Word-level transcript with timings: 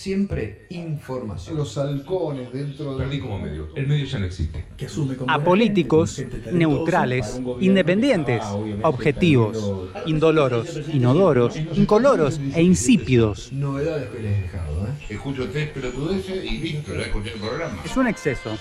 siempre 0.00 0.66
información. 0.70 1.58
Los 1.58 1.76
halcones 1.76 2.50
dentro 2.52 2.96
de... 2.96 3.04
Perdí 3.04 3.20
como 3.20 3.38
medio. 3.38 3.68
El 3.74 3.86
medio 3.86 4.06
ya 4.06 4.18
no 4.18 4.24
existe. 4.24 4.64
Que 4.76 4.86
asume 4.86 5.14
buena 5.14 5.34
gente, 5.38 6.52
neutrales, 6.52 7.40
independientes, 7.60 8.42
obviamente, 8.44 8.86
objetivos, 8.86 9.90
indoloros, 10.06 10.88
inodoros, 10.92 11.56
incoloros 11.74 12.40
e 12.54 12.62
insípidos. 12.62 13.52
Novedades 13.52 14.08
que 14.08 14.22
les 14.22 14.38
he 14.38 14.42
dejado, 14.42 14.86
¿eh? 14.86 15.06
Escucho 15.10 15.48
tres 15.50 15.68
pelotudeces 15.68 16.44
y 16.44 16.58
listo, 16.58 16.94
ya 16.94 17.02
escuché 17.02 17.32
el 17.34 17.40
programa. 17.40 17.78
Es 17.84 17.96
un 17.96 18.06
exceso. 18.06 18.56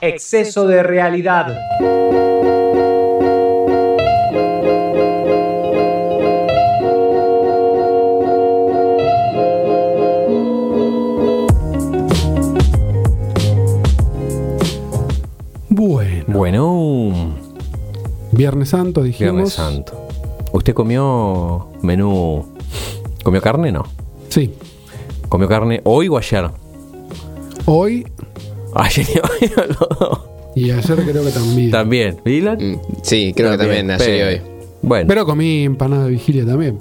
Exceso 0.00 0.68
de 0.68 0.82
realidad. 0.84 1.58
Viernes 18.44 18.68
Santo 18.68 19.02
dijimos. 19.02 19.32
Viernes 19.32 19.52
Santo. 19.54 20.06
¿Usted 20.52 20.74
comió 20.74 21.68
menú? 21.80 22.44
¿Comió 23.22 23.40
carne? 23.40 23.72
No. 23.72 23.84
Sí. 24.28 24.52
¿Comió 25.30 25.48
carne 25.48 25.80
hoy 25.84 26.08
o 26.08 26.18
ayer? 26.18 26.50
Hoy 27.64 28.06
Ayer 28.74 29.06
y 29.08 29.18
hoy. 29.18 29.50
no. 29.80 30.24
y 30.54 30.70
ayer 30.72 30.96
creo 31.06 31.24
que 31.24 31.30
también. 31.30 31.70
También. 31.70 32.20
¿Vilan? 32.22 32.58
Mm, 32.72 32.80
Sí, 33.00 33.32
creo 33.34 33.52
que 33.52 33.56
también 33.58 33.90
ayer 33.90 34.14
y 34.18 34.22
hoy. 34.22 34.42
Bueno. 34.82 35.06
Pero 35.08 35.24
comí 35.24 35.64
empanada 35.64 36.04
de 36.04 36.10
vigilia 36.10 36.44
también. 36.44 36.78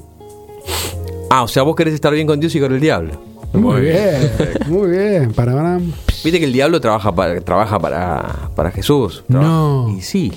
ah, 1.29 1.43
o 1.43 1.47
sea, 1.47 1.63
vos 1.63 1.77
querés 1.77 1.93
estar 1.93 2.13
bien 2.13 2.27
con 2.27 2.41
Dios 2.41 2.53
y 2.55 2.59
con 2.59 2.73
el 2.73 2.81
diablo. 2.81 3.11
Muy 3.53 3.79
bien, 3.81 4.31
muy 4.67 4.89
bien. 4.89 5.31
Para 5.31 5.53
para- 5.53 5.77
Viste 5.77 6.39
que 6.39 6.45
el 6.45 6.51
diablo 6.51 6.81
trabaja 6.81 7.13
para, 7.15 7.39
trabaja 7.39 7.79
para, 7.79 8.49
para 8.53 8.69
Jesús. 8.71 9.23
Trabaja- 9.29 9.49
No. 9.49 9.95
Y 9.97 10.01
sí. 10.01 10.33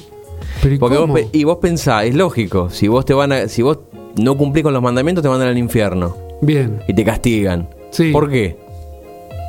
Pero 0.62 0.74
¿y 0.74 0.78
Porque 0.78 0.96
vos, 0.98 1.20
y 1.32 1.44
vos 1.44 1.58
pensás, 1.60 2.04
es 2.04 2.14
lógico. 2.14 2.70
Si 2.70 2.88
vos 2.88 3.04
te 3.04 3.14
van 3.14 3.32
a, 3.32 3.48
si 3.48 3.62
vos 3.62 3.78
no 4.16 4.36
cumplís 4.36 4.62
con 4.62 4.72
los 4.72 4.82
mandamientos, 4.82 5.22
te 5.22 5.28
mandan 5.28 5.48
al 5.48 5.58
infierno. 5.58 6.16
Bien. 6.40 6.82
Y 6.88 6.94
te 6.94 7.04
castigan. 7.04 7.68
Sí. 7.90 8.10
¿Por 8.12 8.30
qué? 8.30 8.56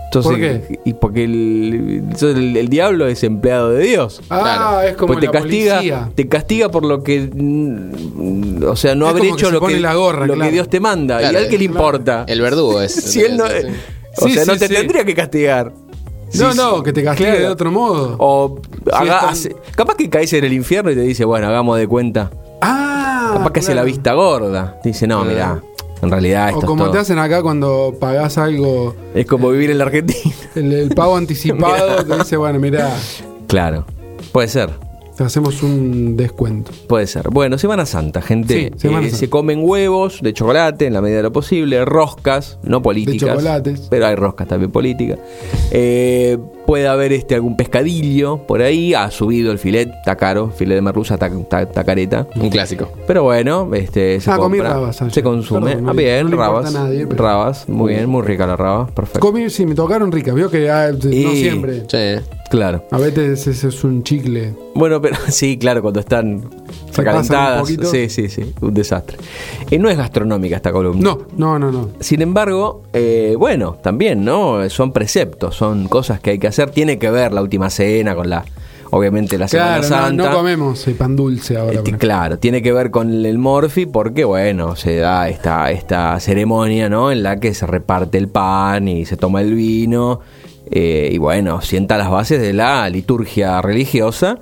Entonces, 0.06 0.32
¿Por 0.32 0.40
qué? 0.40 0.80
Y 0.86 0.94
porque 0.94 1.26
el, 1.26 2.04
el- 2.22 2.58
el 2.58 2.70
diablo 2.70 3.08
es 3.08 3.24
empleado 3.26 3.72
de 3.72 3.84
Dios. 3.84 4.22
Ah, 4.30 4.40
Claro. 4.40 4.82
es 4.88 4.96
como 4.96 5.08
Pues 5.08 5.20
te 5.20 5.26
la 5.26 5.32
castiga, 5.34 5.76
policía. 5.76 6.10
te 6.16 6.28
castiga 6.30 6.70
por 6.72 6.86
lo 6.86 7.04
que, 7.04 7.30
mm, 7.34 8.64
o 8.64 8.76
sea, 8.78 8.96
no 8.96 9.06
Es 9.08 9.12
haber 9.12 9.24
que 9.24 9.30
hecho 9.30 9.52
lo, 9.52 9.60
pone 9.60 9.74
que, 9.76 9.80
la 9.82 9.96
gorra, 9.96 10.26
lo 10.26 10.36
claro. 10.36 10.50
que 10.50 10.54
Dios 10.54 10.70
te 10.70 10.80
manda. 10.80 11.18
Claro, 11.20 11.34
y 11.34 11.36
a 11.36 11.40
él 11.44 11.50
que 11.50 11.58
le 11.58 11.66
claro. 11.68 11.80
importa. 11.80 12.26
El 12.28 12.42
verdugo 12.42 12.82
es. 12.82 12.94
si 13.12 13.20
él 13.22 13.36
no, 13.36 13.48
sí. 13.48 13.54
o 14.18 14.28
Sí, 14.28 14.34
sea, 14.34 14.46
no 14.46 14.56
te 14.58 14.68
sí. 14.70 14.74
tendría 14.74 15.04
que 15.04 15.14
castigar. 15.14 15.74
No, 16.34 16.52
Sí, 16.52 16.58
no, 16.58 16.84
que 16.84 16.94
te 16.94 17.04
castigue 17.04 17.30
Claro. 17.32 17.46
de 17.46 17.52
otro 17.52 17.72
modo. 17.72 18.16
O 18.20 18.62
haga- 18.94 19.16
están- 19.16 19.30
hace- 19.30 19.56
capaz 19.76 19.96
que 19.96 20.10
caes 20.10 20.32
en 20.34 20.44
el 20.44 20.54
infierno 20.54 20.92
y 20.92 20.96
te 20.96 21.02
dice, 21.02 21.26
bueno, 21.26 21.48
hagamos 21.48 21.78
de 21.78 21.88
cuenta. 21.88 22.32
Ah, 22.62 23.32
capaz 23.38 23.52
que 23.52 23.60
hace 23.60 23.70
la 23.76 23.82
claro. 23.82 23.86
vista 23.88 24.14
gorda. 24.14 24.80
Te 24.82 24.90
dice, 24.90 25.08
no, 25.08 25.24
mira, 25.24 25.62
en 26.02 26.12
realidad 26.12 26.48
esto 26.50 26.60
O 26.60 26.62
es 26.62 26.66
como 26.68 26.84
todo- 26.86 26.94
te 26.94 27.00
hacen 27.00 27.20
acá 27.20 27.42
cuando 27.42 27.96
pagás 28.00 28.38
algo, 28.38 28.96
es 29.14 29.26
como 29.26 29.50
vivir 29.52 29.70
en 29.72 29.78
la 29.80 29.86
Argentina. 29.86 30.34
el, 30.56 30.72
el 30.74 30.90
pago 30.90 31.16
anticipado, 31.18 32.04
te 32.06 32.18
dice, 32.18 32.38
bueno, 32.38 32.60
mira, 32.60 32.92
claro, 33.48 33.86
puede 34.32 34.48
ser. 34.48 34.70
te 35.16 35.24
hacemos 35.24 35.64
un 35.64 36.16
descuento. 36.16 36.72
Puede 36.88 37.08
ser. 37.08 37.30
Bueno, 37.32 37.58
Semana 37.58 37.86
Santa, 37.88 38.22
gente. 38.22 38.72
Sí, 38.74 38.80
Semana 38.80 39.08
Eh, 39.08 39.10
Santa. 39.10 39.18
Se 39.18 39.30
comen 39.32 39.62
huevos 39.64 40.20
de 40.22 40.32
chocolate 40.34 40.86
en 40.86 40.94
la 40.94 41.02
medida 41.02 41.18
de 41.18 41.24
lo 41.24 41.32
posible, 41.32 41.84
roscas, 41.86 42.60
no 42.64 42.84
políticas. 42.84 43.30
chocolates. 43.30 43.88
Pero 43.90 44.06
hay 44.06 44.14
roscas 44.16 44.48
también 44.48 44.72
políticas. 44.72 45.18
Eh, 45.72 46.38
puede 46.68 46.88
haber 46.88 47.14
este 47.14 47.34
algún 47.34 47.58
pescadillo 47.58 48.46
por 48.46 48.62
ahí. 48.62 48.94
Ha 48.94 49.10
subido 49.10 49.52
el 49.52 49.58
filet, 49.58 49.90
está 49.90 50.16
caro. 50.16 50.52
Filet 50.52 50.76
de 50.76 50.82
merluza, 50.84 51.16
está, 51.16 51.26
está- 51.28 51.62
está 51.64 51.84
careta. 51.84 52.28
Un 52.36 52.50
clásico. 52.52 52.90
Pero 53.08 53.24
bueno, 53.24 53.68
este, 53.74 54.20
se 54.20 54.30
Ah, 54.30 54.38
comí 54.38 54.58
compra, 54.60 54.74
rabas 54.76 54.98
se 55.10 55.24
consume. 55.24 55.62
Perdón, 55.72 55.86
no 55.86 55.90
ah, 55.90 55.94
bien, 55.94 56.30
no 56.30 56.38
rabas. 56.38 56.76
a 56.76 56.80
nadie, 56.84 57.08
pero- 57.08 57.24
Rabas, 57.24 57.68
muy 57.68 57.94
bien, 57.96 58.08
muy 58.10 58.22
rica 58.22 58.46
la 58.46 58.56
raba. 58.56 58.86
Perfecto. 58.88 59.22
Comí, 59.22 59.50
sí, 59.50 59.66
me 59.66 59.74
tocaron 59.74 60.12
ricas, 60.12 60.36
vio 60.36 60.52
que 60.52 60.70
ah, 60.70 60.92
no 60.92 61.10
Y- 61.12 61.38
siempre. 61.38 61.84
Sí. 61.88 62.24
Claro. 62.52 62.86
A 62.92 62.98
veces 62.98 63.46
ese 63.48 63.68
es 63.70 63.84
un 63.84 64.04
chicle. 64.04 64.54
Bueno, 64.76 65.02
pero 65.02 65.16
sí, 65.30 65.58
claro, 65.58 65.82
cuando 65.82 66.00
están 66.02 66.44
recalentadas. 66.98 67.68
Sí, 67.68 68.10
sí, 68.10 68.28
sí, 68.30 68.54
un 68.62 68.74
desastre. 68.74 69.18
Eh, 69.72 69.78
no 69.80 69.90
es 69.90 69.98
gastronómica 69.98 70.56
esta 70.58 70.72
columna. 70.72 71.02
No, 71.02 71.20
no, 71.38 71.58
no, 71.60 71.72
no. 71.72 71.90
Sin 72.00 72.22
embargo, 72.22 72.84
eh, 72.94 73.36
bueno, 73.38 73.78
también, 73.82 74.26
¿no? 74.26 74.70
Son 74.70 74.92
preceptos, 74.92 75.56
son 75.56 75.88
cosas 75.88 76.20
que 76.20 76.32
hay 76.32 76.40
que 76.40 76.48
hacer. 76.48 76.72
Tiene 76.72 76.98
que 77.00 77.10
ver 77.10 77.32
la 77.34 77.42
última 77.42 77.70
cena 77.70 78.16
con 78.16 78.30
la, 78.30 78.44
obviamente, 78.92 79.38
la 79.38 79.48
Semana 79.48 79.80
Claro, 79.80 79.82
no, 79.84 79.88
Santa. 80.08 80.30
no 80.32 80.36
comemos 80.38 80.88
eh, 80.88 80.92
pan 80.96 81.16
dulce 81.16 81.58
ahora. 81.58 81.74
Ejemplo. 81.74 81.98
claro, 81.98 82.40
tiene 82.40 82.62
que 82.62 82.72
ver 82.74 82.92
con 82.92 83.26
el 83.26 83.38
morfi 83.38 83.86
porque, 83.86 84.24
bueno, 84.26 84.76
se 84.76 84.98
da 84.98 85.30
esta, 85.30 85.72
esta 85.72 86.20
ceremonia, 86.20 86.90
¿no? 86.90 87.12
En 87.12 87.24
la 87.24 87.40
que 87.40 87.54
se 87.54 87.66
reparte 87.68 88.18
el 88.18 88.28
pan 88.28 88.88
y 88.88 89.06
se 89.06 89.18
toma 89.18 89.42
el 89.42 89.54
vino. 89.54 90.20
eh, 90.70 91.10
y 91.14 91.18
bueno, 91.18 91.62
sienta 91.62 91.98
las 91.98 92.10
bases 92.10 92.42
de 92.42 92.52
la 92.54 92.90
liturgia 92.90 93.62
religiosa. 93.62 94.40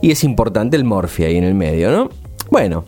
Y 0.00 0.10
es 0.10 0.24
importante 0.24 0.76
el 0.76 0.84
morfi 0.84 1.24
ahí 1.24 1.36
en 1.36 1.44
el 1.44 1.54
medio, 1.54 1.90
¿no? 1.90 2.10
Bueno, 2.50 2.84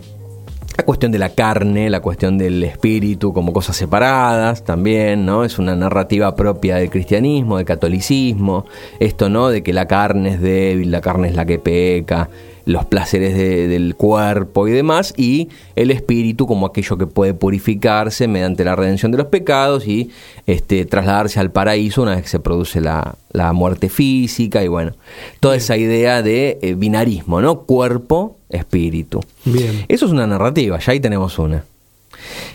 la 0.76 0.84
cuestión 0.84 1.12
de 1.12 1.18
la 1.18 1.30
carne, 1.30 1.90
la 1.90 2.00
cuestión 2.00 2.38
del 2.38 2.64
espíritu 2.64 3.32
como 3.34 3.52
cosas 3.52 3.76
separadas 3.76 4.64
también, 4.64 5.26
¿no? 5.26 5.44
Es 5.44 5.58
una 5.58 5.76
narrativa 5.76 6.34
propia 6.34 6.76
del 6.76 6.88
cristianismo, 6.88 7.58
del 7.58 7.66
catolicismo. 7.66 8.64
Esto, 8.98 9.28
¿no? 9.28 9.48
De 9.48 9.62
que 9.62 9.74
la 9.74 9.86
carne 9.86 10.30
es 10.30 10.40
débil, 10.40 10.90
la 10.90 11.02
carne 11.02 11.28
es 11.28 11.34
la 11.34 11.44
que 11.44 11.58
peca, 11.58 12.30
los 12.64 12.84
placeres 12.84 13.36
de- 13.36 13.66
del 13.68 13.94
cuerpo 13.96 14.68
y 14.68 14.72
demás, 14.72 15.14
y 15.16 15.48
el 15.76 15.90
espíritu 15.90 16.46
como 16.46 16.66
aquello 16.66 16.96
que 16.96 17.06
puede 17.06 17.34
purificarse 17.34 18.28
mediante 18.28 18.64
la 18.64 18.76
redención 18.76 19.10
de 19.12 19.18
los 19.18 19.26
pecados 19.26 19.86
y 19.86 20.10
este, 20.46 20.84
trasladarse 20.84 21.40
al 21.40 21.50
paraíso 21.50 22.02
una 22.02 22.14
vez 22.14 22.22
que 22.22 22.28
se 22.28 22.40
produce 22.40 22.80
la, 22.80 23.16
la 23.32 23.52
muerte 23.52 23.88
física 23.88 24.62
y 24.62 24.68
bueno, 24.68 24.92
toda 25.40 25.56
esa 25.56 25.76
idea 25.76 26.22
de 26.22 26.58
eh, 26.62 26.74
binarismo, 26.74 27.40
¿no? 27.40 27.60
Cuerpo, 27.62 28.36
espíritu. 28.48 29.20
Bien. 29.44 29.84
Eso 29.88 30.06
es 30.06 30.12
una 30.12 30.26
narrativa, 30.26 30.78
ya 30.78 30.92
ahí 30.92 31.00
tenemos 31.00 31.38
una. 31.38 31.64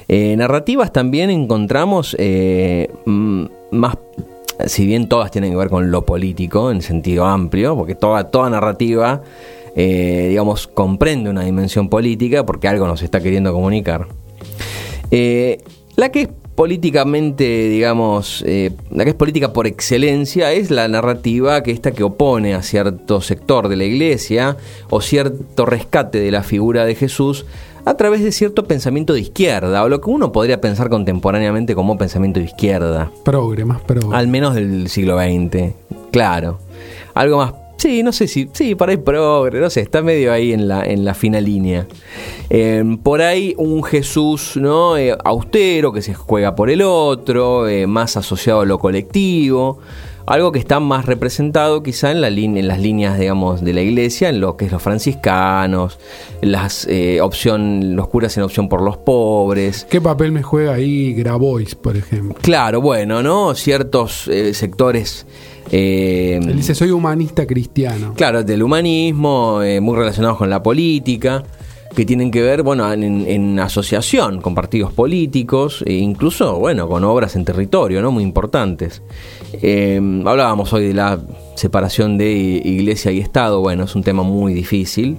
Eh, 0.08 0.36
narrativas 0.38 0.94
también 0.94 1.30
encontramos 1.30 2.16
eh, 2.20 2.90
más, 3.72 3.98
si 4.66 4.86
bien 4.86 5.10
todas 5.10 5.32
tienen 5.32 5.52
que 5.52 5.58
ver 5.58 5.70
con 5.70 5.92
lo 5.92 6.06
político 6.06 6.72
en 6.72 6.82
sentido 6.82 7.26
amplio, 7.26 7.76
porque 7.76 7.96
toda, 7.96 8.26
toda 8.32 8.50
narrativa, 8.50 9.22
eh, 9.80 10.26
digamos, 10.30 10.68
comprende 10.68 11.30
una 11.30 11.44
dimensión 11.44 11.88
política 11.88 12.46
porque 12.46 12.68
algo 12.68 12.88
nos 12.88 13.04
está 13.04 13.22
queriendo 13.22 13.54
comunicar. 13.54 14.08
Eh, 15.12 15.60
la 15.96 16.10
que 16.10 16.22
es 16.22 16.30
políticamente, 16.56 17.70
digamos, 17.70 18.44
eh, 18.48 18.72
la 18.90 19.04
que 19.04 19.12
es 19.12 19.16
política 19.16 19.54
por 19.54 19.68
excelencia 19.68 20.52
es 20.52 20.72
la 20.72 20.88
narrativa 20.88 21.62
que 21.62 21.70
esta 21.70 21.92
que 21.92 22.02
opone 22.02 22.56
a 22.56 22.64
cierto 22.64 23.22
sector 23.22 23.68
de 23.68 23.76
la 23.76 23.84
iglesia 23.84 24.58
o 24.90 25.00
cierto 25.00 25.68
rescate 25.68 26.20
de 26.20 26.32
la 26.32 26.42
figura 26.42 26.84
de 26.84 26.96
Jesús 26.96 27.46
a 27.86 27.94
través 27.96 28.24
de 28.24 28.32
cierto 28.32 28.66
pensamiento 28.66 29.14
de 29.14 29.20
izquierda, 29.22 29.84
o 29.84 29.90
lo 29.90 30.02
que 30.02 30.10
uno 30.10 30.32
podría 30.32 30.60
pensar 30.60 30.90
contemporáneamente 30.90 31.76
como 31.76 31.98
pensamiento 32.00 32.40
de 32.40 32.48
izquierda, 32.48 33.12
Progre, 33.24 33.64
más 33.64 33.80
progre. 33.82 34.18
al 34.18 34.28
menos 34.28 34.56
del 34.56 34.90
siglo 34.90 35.18
XX, 35.20 35.74
claro. 36.12 36.58
Algo 37.14 37.38
más, 37.38 37.54
sí, 37.78 38.04
no 38.04 38.12
sé 38.12 38.28
si, 38.28 38.50
sí, 38.52 38.76
por 38.76 38.90
ahí 38.90 38.98
progre, 38.98 39.60
no 39.60 39.70
sé, 39.70 39.82
está 39.82 40.02
medio 40.02 40.32
ahí 40.32 40.52
en 40.54 40.68
la, 40.68 40.84
en 40.84 41.06
la 41.06 41.14
fina 41.14 41.40
línea. 41.40 41.88
Eh, 42.50 42.84
por 43.04 43.22
ahí 43.22 43.54
un 43.58 43.84
Jesús 43.84 44.54
¿no? 44.56 44.98
Eh, 44.98 45.16
austero 45.24 45.92
que 45.92 46.02
se 46.02 46.14
juega 46.14 46.56
por 46.56 46.70
el 46.70 46.82
otro, 46.82 47.68
eh, 47.68 47.88
más 47.88 48.18
asociado 48.18 48.62
a 48.62 48.66
lo 48.66 48.80
colectivo. 48.80 49.80
Algo 50.26 50.52
que 50.52 50.60
está 50.60 50.82
más 50.82 51.06
representado 51.06 51.82
quizá 51.84 52.12
en, 52.12 52.20
la 52.20 52.30
línea- 52.30 52.60
en 52.60 52.68
las 52.68 52.82
líneas, 52.82 53.18
digamos, 53.18 53.64
de 53.64 53.72
la 53.72 53.82
iglesia, 53.82 54.28
en 54.28 54.42
lo 54.42 54.58
que 54.58 54.66
es 54.66 54.72
los 54.74 54.82
franciscanos, 54.82 56.00
las 56.42 56.86
opción, 57.22 57.96
los 57.96 58.10
curas 58.10 58.36
en 58.36 58.44
opción 58.44 58.68
por 58.68 58.82
los 58.82 58.98
pobres. 58.98 59.88
¿Qué 59.90 60.02
papel 60.02 60.34
me 60.34 60.44
juega 60.44 60.74
ahí 60.74 61.14
Grabois, 61.14 61.76
por 61.76 61.96
ejemplo? 61.96 62.36
Claro, 62.42 62.82
bueno, 62.82 63.24
¿no? 63.24 63.56
Ciertos 63.56 64.30
sectores. 64.52 65.26
Eh, 65.72 66.40
Él 66.42 66.56
dice, 66.56 66.76
soy 66.76 66.92
humanista 66.92 67.46
cristiano. 67.46 68.14
Claro, 68.16 68.44
del 68.44 68.64
humanismo, 68.64 69.62
eh, 69.62 69.80
muy 69.82 69.96
relacionados 69.96 70.38
con 70.38 70.50
la 70.50 70.62
política, 70.62 71.44
que 71.96 72.06
tienen 72.06 72.30
que 72.30 72.42
ver, 72.42 72.62
bueno, 72.62 72.92
en, 72.94 73.04
en 73.04 73.60
asociación 73.60 74.42
con 74.42 74.54
partidos 74.54 74.94
políticos, 74.94 75.84
e 75.86 75.94
incluso, 75.94 76.60
bueno, 76.60 76.88
con 76.88 77.04
obras 77.04 77.36
en 77.36 77.44
territorio, 77.44 78.02
¿no? 78.02 78.12
Muy 78.12 78.24
importantes. 78.24 79.02
Eh, 79.54 80.00
hablábamos 80.26 80.72
hoy 80.74 80.88
de 80.88 80.94
la 80.94 81.20
separación 81.56 82.18
de 82.18 82.32
iglesia 82.32 83.12
y 83.12 83.20
Estado, 83.20 83.62
bueno, 83.62 83.86
es 83.86 83.96
un 83.96 84.04
tema 84.04 84.22
muy 84.24 84.54
difícil. 84.54 85.18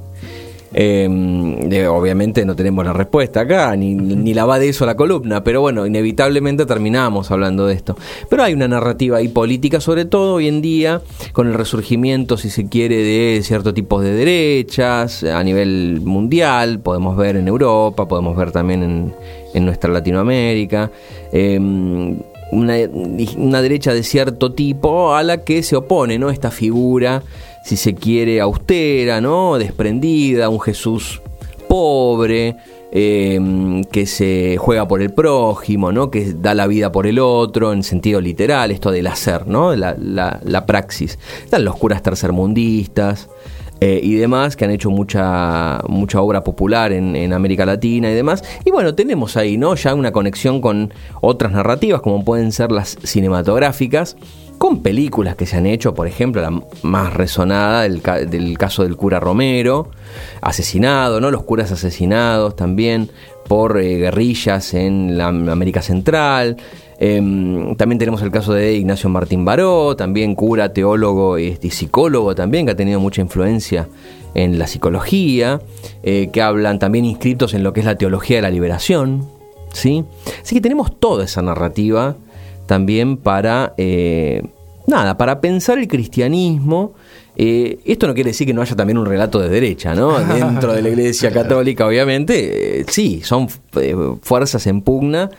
Eh, 0.74 1.08
de- 1.08 1.88
obviamente 1.88 2.44
no 2.44 2.54
tenemos 2.54 2.84
la 2.84 2.92
respuesta 2.92 3.40
acá, 3.40 3.74
ni, 3.76 3.94
ni 3.94 4.34
la 4.34 4.44
va 4.44 4.58
de 4.58 4.68
eso 4.68 4.84
la 4.84 4.96
columna, 4.96 5.42
pero 5.42 5.60
bueno, 5.60 5.86
inevitablemente 5.86 6.66
terminamos 6.66 7.30
hablando 7.30 7.66
de 7.66 7.74
esto. 7.74 7.96
Pero 8.28 8.42
hay 8.42 8.52
una 8.52 8.68
narrativa 8.68 9.16
ahí 9.18 9.28
política, 9.28 9.80
sobre 9.80 10.04
todo 10.04 10.34
hoy 10.34 10.48
en 10.48 10.60
día, 10.60 11.00
con 11.32 11.46
el 11.48 11.54
resurgimiento, 11.54 12.36
si 12.36 12.50
se 12.50 12.68
quiere, 12.68 12.96
de 12.96 13.40
ciertos 13.42 13.72
tipos 13.74 14.02
de 14.02 14.12
derechas 14.12 15.24
a 15.24 15.42
nivel 15.42 16.00
mundial, 16.04 16.80
podemos 16.80 17.16
ver 17.16 17.36
en 17.36 17.48
Europa, 17.48 18.06
podemos 18.06 18.36
ver 18.36 18.52
también 18.52 18.82
en, 18.82 19.14
en 19.54 19.64
nuestra 19.64 19.90
Latinoamérica. 19.90 20.90
Eh, 21.32 21.58
una, 22.50 22.76
una 23.36 23.60
derecha 23.60 23.92
de 23.92 24.02
cierto 24.02 24.52
tipo 24.52 25.14
a 25.14 25.22
la 25.22 25.44
que 25.44 25.62
se 25.62 25.76
opone, 25.76 26.18
¿no? 26.18 26.30
Esta 26.30 26.50
figura, 26.50 27.22
si 27.68 27.76
se 27.76 27.94
quiere, 27.94 28.40
austera, 28.40 29.20
¿no? 29.20 29.58
Desprendida, 29.58 30.48
un 30.48 30.58
Jesús 30.58 31.20
pobre, 31.68 32.56
eh, 32.90 33.82
que 33.92 34.06
se 34.06 34.56
juega 34.56 34.88
por 34.88 35.02
el 35.02 35.10
prójimo, 35.10 35.92
¿no? 35.92 36.10
Que 36.10 36.32
da 36.32 36.54
la 36.54 36.66
vida 36.66 36.90
por 36.90 37.06
el 37.06 37.18
otro, 37.18 37.74
en 37.74 37.82
sentido 37.82 38.22
literal, 38.22 38.70
esto 38.70 38.90
del 38.90 39.06
hacer, 39.06 39.46
¿no? 39.46 39.76
La, 39.76 39.94
la, 40.00 40.40
la 40.42 40.64
praxis. 40.64 41.18
Están 41.44 41.62
los 41.66 41.76
curas 41.76 42.02
tercermundistas. 42.02 43.28
Eh, 43.80 44.00
y 44.02 44.14
demás, 44.16 44.56
que 44.56 44.64
han 44.64 44.72
hecho 44.72 44.90
mucha, 44.90 45.80
mucha 45.88 46.20
obra 46.20 46.42
popular 46.42 46.92
en, 46.92 47.32
América 47.32 47.64
Latina 47.64 48.10
y 48.10 48.14
demás. 48.14 48.42
Y 48.64 48.70
bueno, 48.70 48.94
tenemos 48.94 49.36
ahí, 49.36 49.56
¿no? 49.56 49.75
Ya 49.76 49.94
una 49.94 50.10
conexión 50.10 50.60
con 50.60 50.92
otras 51.20 51.52
narrativas, 51.52 52.00
como 52.00 52.25
pueden 52.25 52.50
ser 52.50 52.72
las 52.72 52.98
cinematográficas, 53.02 54.16
con 54.58 54.82
películas 54.82 55.36
que 55.36 55.46
se 55.46 55.56
han 55.56 55.66
hecho, 55.66 55.94
por 55.94 56.08
ejemplo, 56.08 56.42
la 56.42 56.60
más 56.82 57.14
resonada 57.14 57.82
del, 57.82 58.02
del 58.28 58.58
caso 58.58 58.82
del 58.82 58.96
cura 58.96 59.20
Romero, 59.20 59.90
asesinado, 60.40 61.20
¿no? 61.20 61.30
Los 61.30 61.44
curas 61.44 61.70
asesinados 61.70 62.56
también 62.56 63.10
por 63.46 63.80
eh, 63.80 63.96
guerrillas 63.96 64.75
en 64.75 65.16
la 65.16 65.28
América 65.28 65.82
Central. 65.82 66.56
Em, 67.00 67.76
también 67.76 67.98
tenemos 67.98 68.22
el 68.22 68.30
caso 68.30 68.52
de 68.52 68.74
Ignacio 68.74 69.08
Martín 69.08 69.44
Baró, 69.44 69.94
también 69.96 70.34
cura, 70.34 70.72
teólogo 70.72 71.38
y, 71.38 71.56
y 71.62 71.70
psicólogo 71.70 72.34
también, 72.34 72.66
que 72.66 72.72
ha 72.72 72.76
tenido 72.76 72.98
mucha 72.98 73.20
influencia 73.20 73.88
en 74.34 74.58
la 74.58 74.66
psicología, 74.66 75.60
eh, 76.02 76.30
que 76.32 76.42
hablan 76.42 76.78
también 76.78 77.04
inscritos 77.04 77.54
en 77.54 77.62
lo 77.62 77.72
que 77.72 77.80
es 77.80 77.86
la 77.86 77.96
teología 77.96 78.36
de 78.36 78.42
la 78.42 78.50
liberación. 78.50 79.26
¿sí? 79.72 80.04
Así 80.42 80.54
que 80.54 80.60
tenemos 80.60 80.98
toda 80.98 81.24
esa 81.24 81.42
narrativa 81.42 82.16
también 82.66 83.16
para, 83.16 83.74
eh, 83.76 84.42
nada, 84.86 85.16
para 85.16 85.40
pensar 85.40 85.78
el 85.78 85.88
cristianismo. 85.88 86.94
Eh, 87.36 87.78
esto 87.84 88.06
no 88.06 88.14
quiere 88.14 88.30
decir 88.30 88.46
que 88.46 88.52
no 88.52 88.62
haya 88.62 88.74
también 88.74 88.98
un 88.98 89.06
relato 89.06 89.38
de 89.38 89.48
derecha, 89.48 89.94
¿no? 89.94 90.18
Dentro 90.34 90.72
de 90.72 90.82
la 90.82 90.88
Iglesia 90.88 91.30
Católica, 91.30 91.86
obviamente, 91.86 92.84
sí, 92.88 93.20
son 93.22 93.48
fuerzas 94.20 94.66
en 94.66 94.82
pugna. 94.82 95.30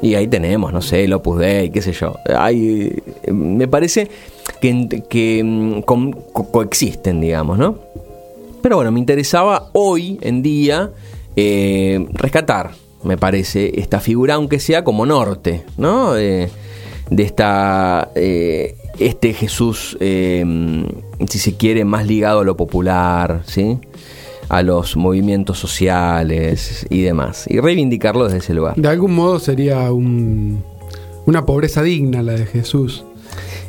Y 0.00 0.14
ahí 0.14 0.28
tenemos, 0.28 0.72
no 0.72 0.80
sé, 0.80 1.04
el 1.04 1.12
Opus 1.12 1.38
Dei, 1.40 1.70
qué 1.70 1.82
sé 1.82 1.92
yo. 1.92 2.14
Hay, 2.36 3.02
me 3.32 3.66
parece 3.66 4.08
que, 4.60 5.02
que 5.08 5.42
mm, 5.44 5.80
coexisten, 5.82 7.20
digamos, 7.20 7.58
¿no? 7.58 7.78
Pero 8.62 8.76
bueno, 8.76 8.92
me 8.92 9.00
interesaba 9.00 9.70
hoy 9.72 10.18
en 10.22 10.42
día 10.42 10.90
eh, 11.36 12.06
rescatar, 12.12 12.72
me 13.04 13.16
parece, 13.16 13.80
esta 13.80 14.00
figura, 14.00 14.34
aunque 14.34 14.58
sea 14.58 14.84
como 14.84 15.06
norte, 15.06 15.64
¿no? 15.76 16.16
Eh, 16.16 16.48
de 17.10 17.22
esta, 17.22 18.10
eh, 18.14 18.76
este 18.98 19.32
Jesús, 19.32 19.96
eh, 20.00 20.44
si 21.28 21.38
se 21.38 21.56
quiere, 21.56 21.84
más 21.84 22.06
ligado 22.06 22.40
a 22.40 22.44
lo 22.44 22.56
popular, 22.56 23.42
¿sí? 23.46 23.78
A 24.48 24.62
los 24.62 24.96
movimientos 24.96 25.58
sociales 25.58 26.86
y 26.90 27.02
demás. 27.02 27.44
Y 27.48 27.60
reivindicarlo 27.60 28.24
desde 28.24 28.38
ese 28.38 28.54
lugar. 28.54 28.76
De 28.76 28.88
algún 28.88 29.14
modo 29.14 29.38
sería 29.38 29.92
un- 29.92 30.62
una 31.26 31.44
pobreza 31.44 31.82
digna 31.82 32.22
la 32.22 32.32
de 32.32 32.46
Jesús. 32.46 33.04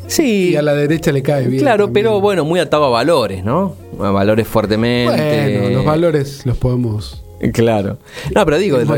Sí. 0.08 0.52
Y 0.52 0.56
a 0.56 0.62
la 0.62 0.74
derecha 0.74 1.12
le 1.12 1.22
cae 1.22 1.48
bien. 1.48 1.62
Claro, 1.62 1.86
también. 1.86 2.06
pero 2.06 2.22
bueno, 2.22 2.44
muy 2.46 2.60
atado 2.60 2.86
a 2.86 2.90
valores, 2.90 3.44
¿no? 3.44 3.76
A 4.00 4.10
valores 4.12 4.48
fuertemente. 4.48 5.60
Bueno, 5.60 5.70
los 5.76 5.86
valores 5.86 6.46
los 6.46 6.58
podemos. 6.58 7.24
Claro. 7.54 7.98
No, 8.34 8.44
pero 8.46 8.58
digo, 8.58 8.80
el, 8.80 8.90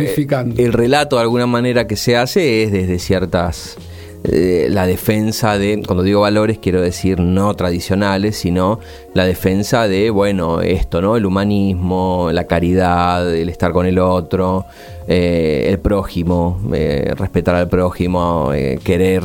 el 0.58 0.74
relato 0.74 1.18
de 1.18 1.22
alguna 1.24 1.46
manera 1.48 1.86
que 1.88 1.96
se 1.96 2.16
hace 2.16 2.64
es 2.64 2.72
desde 2.72 2.98
ciertas. 3.00 3.78
Eh, 4.24 4.68
la 4.70 4.86
defensa 4.86 5.58
de, 5.58 5.82
cuando 5.86 6.04
digo 6.04 6.22
valores, 6.22 6.60
quiero 6.60 6.80
decir 6.80 7.20
no 7.20 7.54
tradicionales, 7.56 8.38
sino 8.38 8.80
la 9.16 9.26
defensa 9.26 9.88
de, 9.88 10.12
bueno, 10.12 10.62
esto, 10.62 11.02
¿no? 11.02 11.18
El 11.18 11.26
humanismo, 11.26 12.30
la 12.32 12.46
caridad, 12.46 13.34
el 13.34 13.50
estar 13.50 13.72
con 13.72 13.88
el 13.88 13.98
otro, 13.98 14.66
eh, 15.08 15.66
el 15.70 15.80
prójimo, 15.80 16.62
eh, 16.72 17.14
respetar 17.18 17.56
al 17.56 17.68
prójimo, 17.68 18.52
querer, 18.84 19.24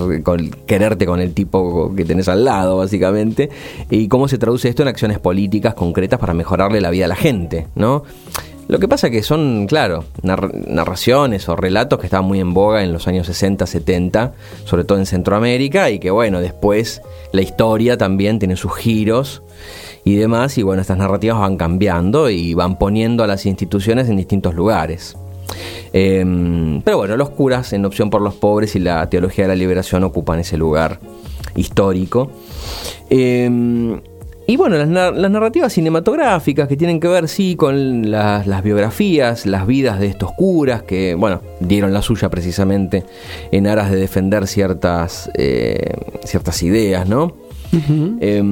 quererte 0.66 1.04
con 1.04 1.20
el 1.20 1.34
tipo 1.34 1.94
que 1.94 2.04
tenés 2.06 2.28
al 2.28 2.44
lado, 2.44 2.78
básicamente. 2.78 3.50
Y 3.90 4.08
cómo 4.08 4.28
se 4.28 4.38
traduce 4.38 4.68
esto 4.70 4.80
en 4.82 4.88
acciones 4.88 5.18
políticas 5.18 5.74
concretas 5.74 6.18
para 6.18 6.32
mejorarle 6.32 6.80
la 6.80 6.88
vida 6.88 7.04
a 7.04 7.08
la 7.08 7.16
gente, 7.16 7.66
¿no? 7.74 8.02
Lo 8.68 8.80
que 8.80 8.88
pasa 8.88 9.10
que 9.10 9.22
son, 9.22 9.66
claro, 9.68 10.04
nar- 10.22 10.52
narraciones 10.66 11.48
o 11.48 11.54
relatos 11.54 12.00
que 12.00 12.06
estaban 12.06 12.26
muy 12.26 12.40
en 12.40 12.52
boga 12.52 12.82
en 12.82 12.92
los 12.92 13.06
años 13.06 13.26
60, 13.28 13.64
70, 13.64 14.32
sobre 14.64 14.82
todo 14.84 14.98
en 14.98 15.06
Centroamérica, 15.06 15.88
y 15.90 15.98
que 16.00 16.10
bueno, 16.10 16.40
después 16.40 17.00
la 17.32 17.42
historia 17.42 17.96
también 17.96 18.38
tiene 18.40 18.56
sus 18.56 18.74
giros 18.74 19.42
y 20.04 20.16
demás, 20.16 20.58
y 20.58 20.62
bueno, 20.64 20.80
estas 20.82 20.98
narrativas 20.98 21.38
van 21.38 21.56
cambiando 21.56 22.28
y 22.28 22.54
van 22.54 22.76
poniendo 22.78 23.22
a 23.22 23.26
las 23.28 23.46
instituciones 23.46 24.08
en 24.08 24.16
distintos 24.16 24.54
lugares. 24.54 25.16
Eh, 25.92 26.24
pero 26.84 26.96
bueno, 26.98 27.16
los 27.16 27.30
curas 27.30 27.72
en 27.72 27.84
Opción 27.84 28.10
por 28.10 28.20
los 28.20 28.34
Pobres 28.34 28.74
y 28.74 28.80
la 28.80 29.08
Teología 29.08 29.44
de 29.44 29.48
la 29.48 29.54
Liberación 29.54 30.02
ocupan 30.02 30.40
ese 30.40 30.56
lugar 30.56 30.98
histórico. 31.54 32.32
Eh, 33.08 33.48
y 34.46 34.56
bueno, 34.56 34.76
las, 34.76 34.88
nar- 34.88 35.14
las 35.14 35.30
narrativas 35.30 35.72
cinematográficas 35.72 36.68
que 36.68 36.76
tienen 36.76 37.00
que 37.00 37.08
ver, 37.08 37.28
sí, 37.28 37.56
con 37.56 38.10
las, 38.10 38.46
las 38.46 38.62
biografías, 38.62 39.44
las 39.46 39.66
vidas 39.66 39.98
de 39.98 40.06
estos 40.06 40.32
curas 40.32 40.82
que, 40.82 41.14
bueno, 41.14 41.40
dieron 41.60 41.92
la 41.92 42.02
suya 42.02 42.28
precisamente 42.28 43.04
en 43.50 43.66
aras 43.66 43.90
de 43.90 43.96
defender 43.96 44.46
ciertas, 44.46 45.30
eh, 45.34 45.94
ciertas 46.24 46.62
ideas, 46.62 47.08
¿no? 47.08 47.34
Eh, 48.20 48.42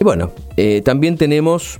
y 0.00 0.04
bueno, 0.04 0.32
eh, 0.56 0.82
también 0.84 1.16
tenemos 1.16 1.78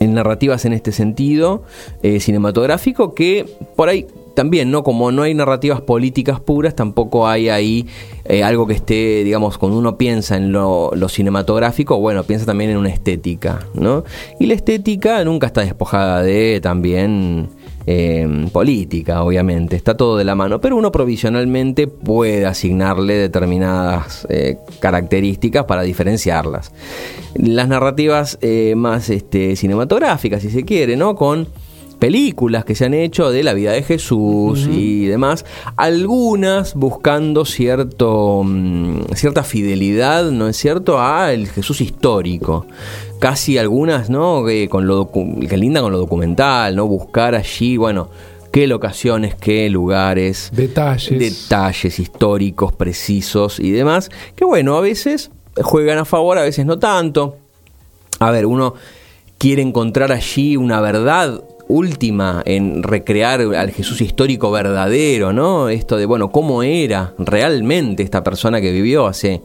en 0.00 0.14
narrativas 0.14 0.64
en 0.64 0.72
este 0.74 0.92
sentido 0.92 1.62
eh, 2.02 2.20
cinematográfico 2.20 3.14
que 3.14 3.46
por 3.76 3.88
ahí 3.88 4.06
también, 4.34 4.70
¿no? 4.70 4.82
Como 4.82 5.12
no 5.12 5.22
hay 5.22 5.34
narrativas 5.34 5.80
políticas 5.80 6.40
puras, 6.40 6.74
tampoco 6.74 7.26
hay 7.26 7.48
ahí 7.48 7.86
eh, 8.24 8.42
algo 8.42 8.66
que 8.66 8.74
esté, 8.74 9.24
digamos, 9.24 9.58
cuando 9.58 9.78
uno 9.78 9.98
piensa 9.98 10.36
en 10.36 10.52
lo, 10.52 10.92
cinematográfico, 11.08 11.98
bueno, 11.98 12.22
piensa 12.24 12.46
también 12.46 12.70
en 12.70 12.76
una 12.76 12.88
estética, 12.88 13.66
¿no? 13.74 14.04
Y 14.38 14.46
la 14.46 14.54
estética 14.54 15.24
nunca 15.24 15.48
está 15.48 15.62
despojada 15.62 16.22
de 16.22 16.60
también 16.62 17.48
eh, 17.86 18.48
política, 18.52 19.22
obviamente, 19.24 19.76
está 19.76 19.96
todo 19.96 20.16
de 20.16 20.24
la 20.24 20.34
mano, 20.34 20.60
pero 20.60 20.76
uno 20.76 20.92
provisionalmente 20.92 21.88
puede 21.88 22.46
asignarle 22.46 23.14
determinadas 23.14 24.26
eh, 24.30 24.58
características 24.80 25.64
para 25.64 25.82
diferenciarlas. 25.82 26.72
Las 27.34 27.66
narrativas 27.68 28.38
más 28.76 29.10
este, 29.10 29.56
cinematográficas, 29.56 30.42
si 30.42 30.50
se 30.50 30.64
quiere, 30.64 30.96
¿no? 30.96 31.16
Con 31.16 31.48
películas 32.02 32.64
que 32.64 32.74
se 32.74 32.86
han 32.86 32.94
hecho 32.94 33.30
de 33.30 33.44
la 33.44 33.54
vida 33.54 33.70
de 33.70 33.84
Jesús 33.84 34.66
y 34.68 35.06
demás, 35.06 35.44
algunas 35.76 36.74
buscando 36.74 37.44
cierto, 37.44 38.42
mm, 38.44 39.02
cierta 39.14 39.44
fidelidad, 39.44 40.32
¿no 40.32 40.48
es 40.48 40.56
cierto?, 40.56 41.00
a 41.00 41.32
el 41.32 41.46
Jesús 41.46 41.80
histórico. 41.80 42.66
Casi 43.20 43.56
algunas, 43.56 44.10
¿no?, 44.10 44.44
que, 44.44 44.68
con 44.68 44.88
lo 44.88 45.12
que 45.12 45.56
linda 45.56 45.80
con 45.80 45.92
lo 45.92 45.98
documental, 45.98 46.74
¿no?, 46.74 46.88
buscar 46.88 47.36
allí, 47.36 47.76
bueno, 47.76 48.08
qué 48.50 48.66
locaciones, 48.66 49.36
qué 49.36 49.70
lugares, 49.70 50.50
Detalles. 50.52 51.20
detalles 51.20 52.00
históricos 52.00 52.72
precisos 52.72 53.60
y 53.60 53.70
demás, 53.70 54.10
que 54.34 54.44
bueno, 54.44 54.76
a 54.76 54.80
veces 54.80 55.30
juegan 55.54 55.98
a 55.98 56.04
favor, 56.04 56.36
a 56.36 56.42
veces 56.42 56.66
no 56.66 56.80
tanto. 56.80 57.36
A 58.18 58.32
ver, 58.32 58.44
uno 58.46 58.74
quiere 59.38 59.62
encontrar 59.62 60.10
allí 60.12 60.56
una 60.56 60.80
verdad 60.80 61.42
última 61.72 62.42
en 62.44 62.82
recrear 62.82 63.40
al 63.40 63.70
Jesús 63.70 64.00
histórico 64.02 64.50
verdadero, 64.50 65.32
¿no? 65.32 65.70
Esto 65.70 65.96
de, 65.96 66.04
bueno, 66.06 66.30
cómo 66.30 66.62
era 66.62 67.14
realmente 67.18 68.02
esta 68.02 68.22
persona 68.22 68.60
que 68.60 68.72
vivió 68.72 69.06
hace 69.06 69.40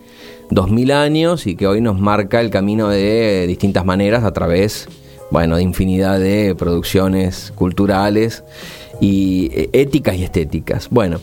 dos 0.51 0.69
mil 0.69 0.91
años 0.91 1.47
y 1.47 1.55
que 1.55 1.67
hoy 1.67 1.79
nos 1.79 1.99
marca 1.99 2.41
el 2.41 2.49
camino 2.49 2.89
de 2.89 3.45
distintas 3.47 3.85
maneras 3.85 4.23
a 4.23 4.33
través, 4.33 4.87
bueno, 5.31 5.55
de 5.55 5.63
infinidad 5.63 6.19
de 6.19 6.53
producciones 6.55 7.53
culturales 7.55 8.43
y 8.99 9.49
eh, 9.53 9.69
éticas 9.71 10.17
y 10.17 10.23
estéticas. 10.23 10.89
Bueno, 10.89 11.19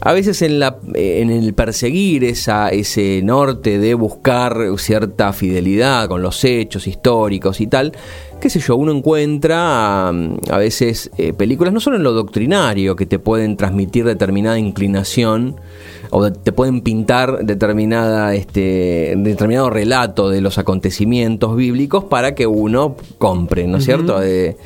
a 0.00 0.14
veces 0.14 0.40
en, 0.40 0.58
la, 0.58 0.78
en 0.94 1.30
el 1.30 1.52
perseguir 1.52 2.24
esa, 2.24 2.70
ese 2.70 3.20
norte 3.22 3.78
de 3.78 3.92
buscar 3.92 4.56
cierta 4.78 5.34
fidelidad 5.34 6.08
con 6.08 6.22
los 6.22 6.42
hechos 6.44 6.86
históricos 6.86 7.60
y 7.60 7.66
tal, 7.66 7.92
qué 8.40 8.50
sé 8.50 8.60
yo, 8.60 8.76
uno 8.76 8.92
encuentra 8.92 10.08
a 10.08 10.58
veces 10.58 11.10
eh, 11.18 11.32
películas 11.32 11.72
no 11.72 11.80
solo 11.80 11.96
en 11.96 12.02
lo 12.02 12.12
doctrinario 12.12 12.96
que 12.96 13.06
te 13.06 13.18
pueden 13.18 13.56
transmitir 13.56 14.04
determinada 14.04 14.58
inclinación 14.58 15.56
o 16.10 16.32
te 16.32 16.52
pueden 16.52 16.80
pintar 16.80 17.44
determinada 17.44 18.34
este 18.34 19.14
determinado 19.16 19.70
relato 19.70 20.28
de 20.28 20.40
los 20.40 20.58
acontecimientos 20.58 21.54
bíblicos 21.54 22.04
para 22.04 22.34
que 22.34 22.46
uno 22.46 22.96
compre, 23.18 23.66
¿no 23.66 23.78
es 23.78 23.84
cierto? 23.84 24.18
De, 24.18 24.56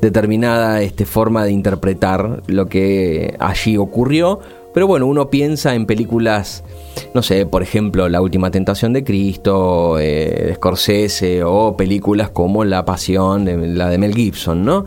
determinada 0.00 0.82
este, 0.82 1.04
forma 1.04 1.44
de 1.44 1.52
interpretar 1.52 2.42
lo 2.46 2.66
que 2.66 3.36
allí 3.38 3.76
ocurrió 3.76 4.40
pero 4.72 4.86
bueno, 4.86 5.06
uno 5.06 5.30
piensa 5.30 5.74
en 5.74 5.86
películas, 5.86 6.62
no 7.12 7.22
sé, 7.22 7.46
por 7.46 7.62
ejemplo, 7.62 8.08
La 8.08 8.20
Última 8.20 8.50
Tentación 8.50 8.92
de 8.92 9.02
Cristo, 9.02 9.98
eh, 9.98 10.52
Scorsese, 10.54 11.42
o 11.42 11.76
películas 11.76 12.30
como 12.30 12.64
La 12.64 12.84
Pasión, 12.84 13.44
de, 13.44 13.56
la 13.68 13.88
de 13.88 13.98
Mel 13.98 14.14
Gibson, 14.14 14.64
¿no? 14.64 14.84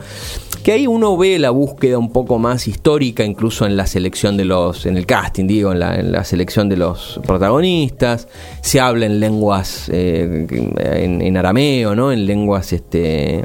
Que 0.63 0.71
ahí 0.71 0.87
uno 0.87 1.17
ve 1.17 1.39
la 1.39 1.49
búsqueda 1.49 1.97
un 1.97 2.13
poco 2.13 2.39
más 2.39 2.69
histórica, 2.69 3.25
incluso 3.25 3.65
en 3.65 3.75
la 3.75 3.85
selección 3.85 4.37
de 4.37 4.45
los, 4.45 4.85
en 4.85 4.95
el 4.95 5.05
casting, 5.05 5.45
digo, 5.45 5.73
en 5.73 5.79
la, 5.79 6.23
selección 6.23 6.69
de 6.69 6.77
los 6.77 7.19
protagonistas. 7.27 8.29
Se 8.61 8.79
habla 8.79 9.05
en 9.07 9.19
lenguas, 9.19 9.89
eh, 9.91 10.47
en, 10.79 11.35
arameo, 11.35 11.95
¿no? 11.95 12.13
En 12.13 12.25
lenguas 12.25 12.71
este, 12.71 13.43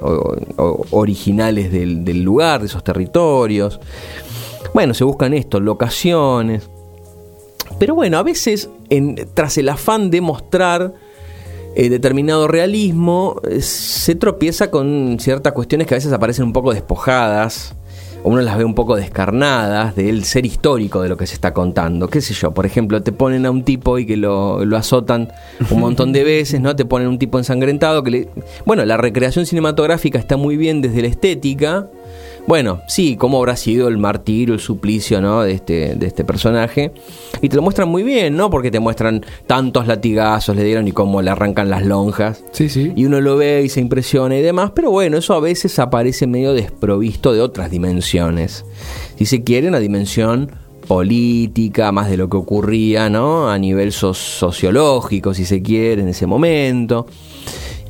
originales 0.57 1.73
del 1.73 2.23
lugar, 2.23 2.61
de 2.61 2.66
esos 2.66 2.85
territorios. 2.85 3.80
Bueno, 4.75 4.94
se 4.94 5.04
buscan 5.04 5.34
esto, 5.34 5.60
locaciones. 5.60 6.68
Pero 7.78 7.94
bueno, 7.94 8.18
a 8.18 8.22
veces, 8.22 8.70
tras 9.34 9.58
el 9.58 9.68
afán 9.68 10.10
de 10.10 10.20
mostrar 10.20 10.94
eh, 11.75 11.88
determinado 11.88 12.48
realismo, 12.48 13.40
eh, 13.48 13.60
se 13.60 14.14
tropieza 14.14 14.70
con 14.70 15.18
ciertas 15.20 15.52
cuestiones 15.52 15.87
que 15.87 15.94
a 15.94 15.98
veces 15.98 16.12
aparecen 16.12 16.44
un 16.44 16.52
poco 16.52 16.72
despojadas, 16.72 17.76
o 18.25 18.30
uno 18.30 18.40
las 18.40 18.58
ve 18.58 18.64
un 18.64 18.75
poco 18.75 18.96
descarnadas 18.96 19.94
del 19.94 20.25
ser 20.25 20.44
histórico 20.44 21.02
de 21.02 21.08
lo 21.08 21.16
que 21.16 21.26
se 21.26 21.34
está 21.34 21.54
contando. 21.54 22.08
¿Qué 22.08 22.20
sé 22.20 22.34
yo? 22.34 22.52
Por 22.52 22.66
ejemplo, 22.66 23.00
te 23.02 23.12
ponen 23.12 23.46
a 23.46 23.50
un 23.50 23.62
tipo 23.62 23.98
y 23.98 24.06
que 24.06 24.16
lo, 24.16 24.64
lo 24.64 24.76
azotan 24.76 25.30
un 25.70 25.78
montón 25.78 26.12
de 26.12 26.25
veces, 26.25 26.60
¿no? 26.60 26.75
Te 26.75 26.84
ponen 26.84 27.06
un 27.06 27.18
tipo 27.18 27.38
ensangrentado 27.38 28.02
que 28.02 28.10
le... 28.10 28.28
Bueno, 28.64 28.84
la 28.84 28.96
recreación 28.96 29.46
cinematográfica 29.46 30.18
está 30.18 30.37
muy 30.37 30.56
bien 30.56 30.80
desde 30.80 31.00
la 31.02 31.08
estética, 31.08 31.88
bueno, 32.48 32.80
sí, 32.88 33.16
cómo 33.16 33.36
habrá 33.36 33.56
sido 33.56 33.88
el 33.88 33.98
martirio, 33.98 34.54
el 34.54 34.60
suplicio, 34.60 35.20
¿no? 35.20 35.42
De 35.42 35.52
este, 35.52 35.96
de 35.96 36.06
este 36.06 36.24
personaje. 36.24 36.92
Y 37.42 37.50
te 37.50 37.56
lo 37.56 37.62
muestran 37.62 37.90
muy 37.90 38.02
bien, 38.02 38.38
¿no? 38.38 38.48
Porque 38.48 38.70
te 38.70 38.80
muestran 38.80 39.22
tantos 39.46 39.86
latigazos 39.86 40.56
le 40.56 40.64
dieron 40.64 40.88
y 40.88 40.92
cómo 40.92 41.20
le 41.20 41.28
arrancan 41.30 41.68
las 41.68 41.84
lonjas. 41.84 42.42
Sí, 42.52 42.70
sí. 42.70 42.94
Y 42.96 43.04
uno 43.04 43.20
lo 43.20 43.36
ve 43.36 43.62
y 43.64 43.68
se 43.68 43.80
impresiona 43.80 44.34
y 44.34 44.40
demás. 44.40 44.72
Pero 44.74 44.90
bueno, 44.90 45.18
eso 45.18 45.34
a 45.34 45.40
veces 45.40 45.78
aparece 45.78 46.26
medio 46.26 46.54
desprovisto 46.54 47.34
de 47.34 47.42
otras 47.42 47.70
dimensiones. 47.70 48.64
Si 49.18 49.26
se 49.26 49.44
quiere, 49.44 49.68
una 49.68 49.78
dimensión 49.78 50.50
política, 50.86 51.92
más 51.92 52.08
de 52.08 52.16
lo 52.16 52.30
que 52.30 52.38
ocurría, 52.38 53.10
¿no? 53.10 53.50
A 53.50 53.58
nivel 53.58 53.92
sociológico, 53.92 55.34
si 55.34 55.44
se 55.44 55.60
quiere, 55.60 56.00
en 56.00 56.08
ese 56.08 56.26
momento. 56.26 57.06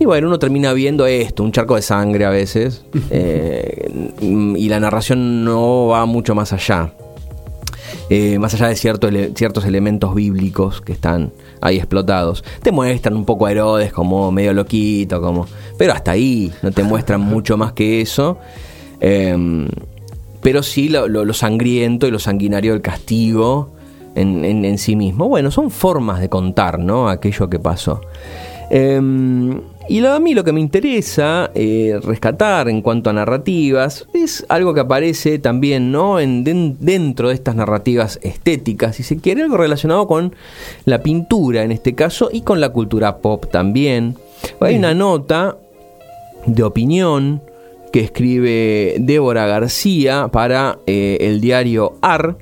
Y 0.01 0.05
bueno, 0.05 0.29
uno 0.29 0.39
termina 0.39 0.73
viendo 0.73 1.07
esto, 1.07 1.43
un 1.43 1.53
charco 1.53 1.75
de 1.75 1.83
sangre 1.83 2.25
a 2.25 2.31
veces, 2.31 2.85
eh, 3.11 3.91
y 4.21 4.69
la 4.69 4.81
narración 4.81 5.45
no 5.45 5.89
va 5.89 6.07
mucho 6.07 6.35
más 6.35 6.53
allá. 6.53 6.93
Eh, 8.11 8.39
más 8.39 8.55
allá 8.55 8.69
de 8.69 8.77
ciertos 8.77 9.65
elementos 9.67 10.15
bíblicos 10.15 10.81
que 10.81 10.93
están 10.93 11.33
ahí 11.61 11.77
explotados. 11.77 12.43
Te 12.63 12.73
muestran 12.73 13.17
un 13.17 13.25
poco 13.25 13.47
a 13.47 13.53
Herodes 13.53 13.93
como 13.93 14.31
medio 14.33 14.55
loquito, 14.55 15.21
como. 15.21 15.47
Pero 15.77 15.93
hasta 15.93 16.13
ahí, 16.13 16.51
no 16.63 16.71
te 16.71 16.83
muestran 16.85 17.21
mucho 17.21 17.57
más 17.57 17.73
que 17.73 18.01
eso. 18.01 18.39
Em, 19.01 19.69
pero 20.43 20.63
sí 20.63 20.89
lo, 20.89 21.33
sangriento 21.35 22.07
y 22.07 22.11
lo 22.11 22.19
sanguinario 22.19 22.73
del 22.73 22.83
castigo 22.83 23.73
en, 24.15 24.45
en, 24.45 24.79
sí 24.79 24.97
mismo. 24.97 25.29
Bueno, 25.29 25.51
son 25.51 25.71
formas 25.71 26.21
de 26.21 26.29
contar, 26.29 26.79
¿no? 26.79 27.09
Aquello 27.09 27.51
que 27.51 27.59
pasó. 27.59 28.01
Em, 28.71 29.61
y 29.89 30.05
a 30.05 30.21
mí 30.21 30.35
lo 30.35 30.45
que 30.45 30.53
me 30.53 30.61
interesa 30.61 31.51
eh, 31.55 31.99
rescatar 32.03 32.69
en 32.69 32.83
cuanto 32.83 33.09
a 33.09 33.15
narrativas 33.15 34.07
es 34.13 34.45
algo 34.51 34.75
que 34.75 34.81
aparece 34.81 35.39
también 35.39 35.91
¿no? 35.91 36.21
En, 36.21 36.45
dentro 36.45 37.29
de 37.29 37.35
estas 37.35 37.55
narrativas 37.55 38.19
estéticas, 38.23 38.97
si 38.97 39.03
se 39.03 39.17
quiere, 39.17 39.43
algo 39.43 39.57
relacionado 39.57 40.07
con 40.07 40.35
la 40.85 41.03
pintura 41.03 41.63
en 41.63 41.73
este 41.73 41.95
caso 41.95 42.29
y 42.31 42.43
con 42.43 42.61
la 42.61 42.69
cultura 42.69 43.19
pop 43.19 43.47
también. 43.51 44.17
Hay 44.61 44.77
una 44.77 44.93
nota 44.93 45.57
de 46.45 46.63
opinión 46.63 47.43
que 47.91 48.01
escribe 48.01 48.97
Débora 48.99 49.47
García 49.47 50.29
para 50.29 50.79
eh, 50.87 51.17
el 51.21 51.41
diario 51.41 51.95
AR, 52.03 52.37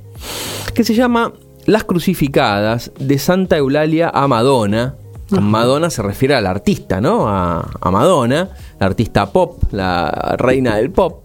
que 0.75 0.83
se 0.83 0.95
llama 0.95 1.33
Las 1.65 1.85
crucificadas 1.85 2.91
de 2.99 3.19
Santa 3.19 3.57
Eulalia 3.57 4.11
a 4.13 4.27
Madonna 4.27 4.97
Madonna 5.31 5.91
se 5.91 6.03
refiere 6.03 6.35
al 6.35 6.47
artista, 6.47 7.01
¿no? 7.01 7.29
A, 7.29 7.91
Madonna, 7.91 8.49
la 8.79 8.87
artista 8.87 9.33
pop, 9.33 9.63
la 9.73 10.37
reina 10.39 10.77
del 10.77 10.91
pop. 10.91 11.23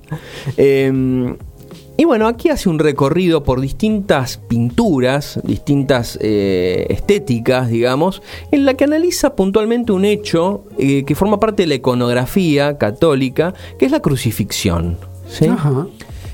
Em, 0.57 1.35
y 1.97 2.05
bueno, 2.05 2.27
aquí 2.27 2.49
hace 2.49 2.67
un 2.67 2.79
recorrido 2.79 3.43
por 3.43 3.61
distintas 3.61 4.37
pinturas, 4.37 5.39
distintas 5.43 6.17
eh, 6.21 6.87
estéticas, 6.89 7.69
digamos, 7.69 8.23
en 8.51 8.65
la 8.65 8.73
que 8.73 8.85
analiza 8.85 9.35
puntualmente 9.35 9.91
un 9.91 10.05
hecho 10.05 10.63
eh, 10.79 11.03
que 11.05 11.13
forma 11.13 11.39
parte 11.39 11.63
de 11.63 11.67
la 11.67 11.75
iconografía 11.75 12.77
católica, 12.77 13.53
que 13.77 13.85
es 13.85 13.91
la 13.91 13.99
crucifixión. 13.99 14.97
¿sí? 15.27 15.45
Ajá 15.45 15.85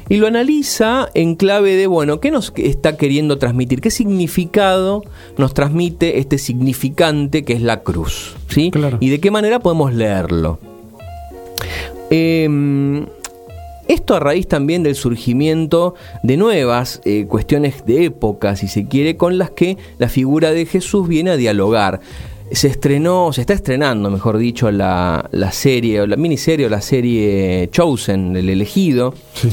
y 0.09 0.17
lo 0.17 0.27
analiza 0.27 1.09
en 1.13 1.35
clave 1.35 1.75
de, 1.75 1.87
bueno, 1.87 2.19
¿qué 2.19 2.31
nos 2.31 2.53
está 2.55 2.97
queriendo 2.97 3.37
transmitir? 3.37 3.81
¿Qué 3.81 3.91
significado 3.91 5.03
nos 5.37 5.53
transmite 5.53 6.19
este 6.19 6.37
significante 6.37 7.43
que 7.43 7.53
es 7.53 7.61
la 7.61 7.81
cruz? 7.81 8.35
¿sí? 8.49 8.71
¿Y 8.99 9.09
de 9.09 9.19
qué 9.19 9.31
manera 9.31 9.59
podemos 9.59 9.93
leerlo? 9.93 10.59
Em, 12.09 13.05
esto 13.87 14.15
a 14.15 14.19
raíz 14.19 14.47
también 14.47 14.83
del 14.83 14.95
surgimiento 14.95 15.95
de 16.23 16.37
nuevas 16.37 17.01
eh, 17.03 17.25
cuestiones 17.27 17.85
de 17.85 18.05
época, 18.05 18.55
si 18.55 18.67
se 18.67 18.87
quiere, 18.87 19.17
con 19.17 19.37
las 19.37 19.51
que 19.51 19.77
la 19.97 20.07
figura 20.07 20.51
de 20.51 20.65
Jesús 20.65 21.07
viene 21.07 21.31
a 21.31 21.37
dialogar 21.37 21.99
se 22.49 22.69
estrenó, 22.69 23.33
se 23.33 23.41
está 23.41 23.53
estrenando, 23.53 24.09
mejor 24.09 24.37
dicho, 24.37 24.71
la, 24.71 25.27
la 25.31 25.51
serie, 25.51 25.99
o 25.99 26.07
la 26.07 26.15
miniserie 26.15 26.67
o 26.67 26.69
la 26.69 26.79
serie 26.79 27.67
Chosen, 27.73 28.37
el 28.37 28.49
elegido. 28.49 29.13
Sí. 29.33 29.49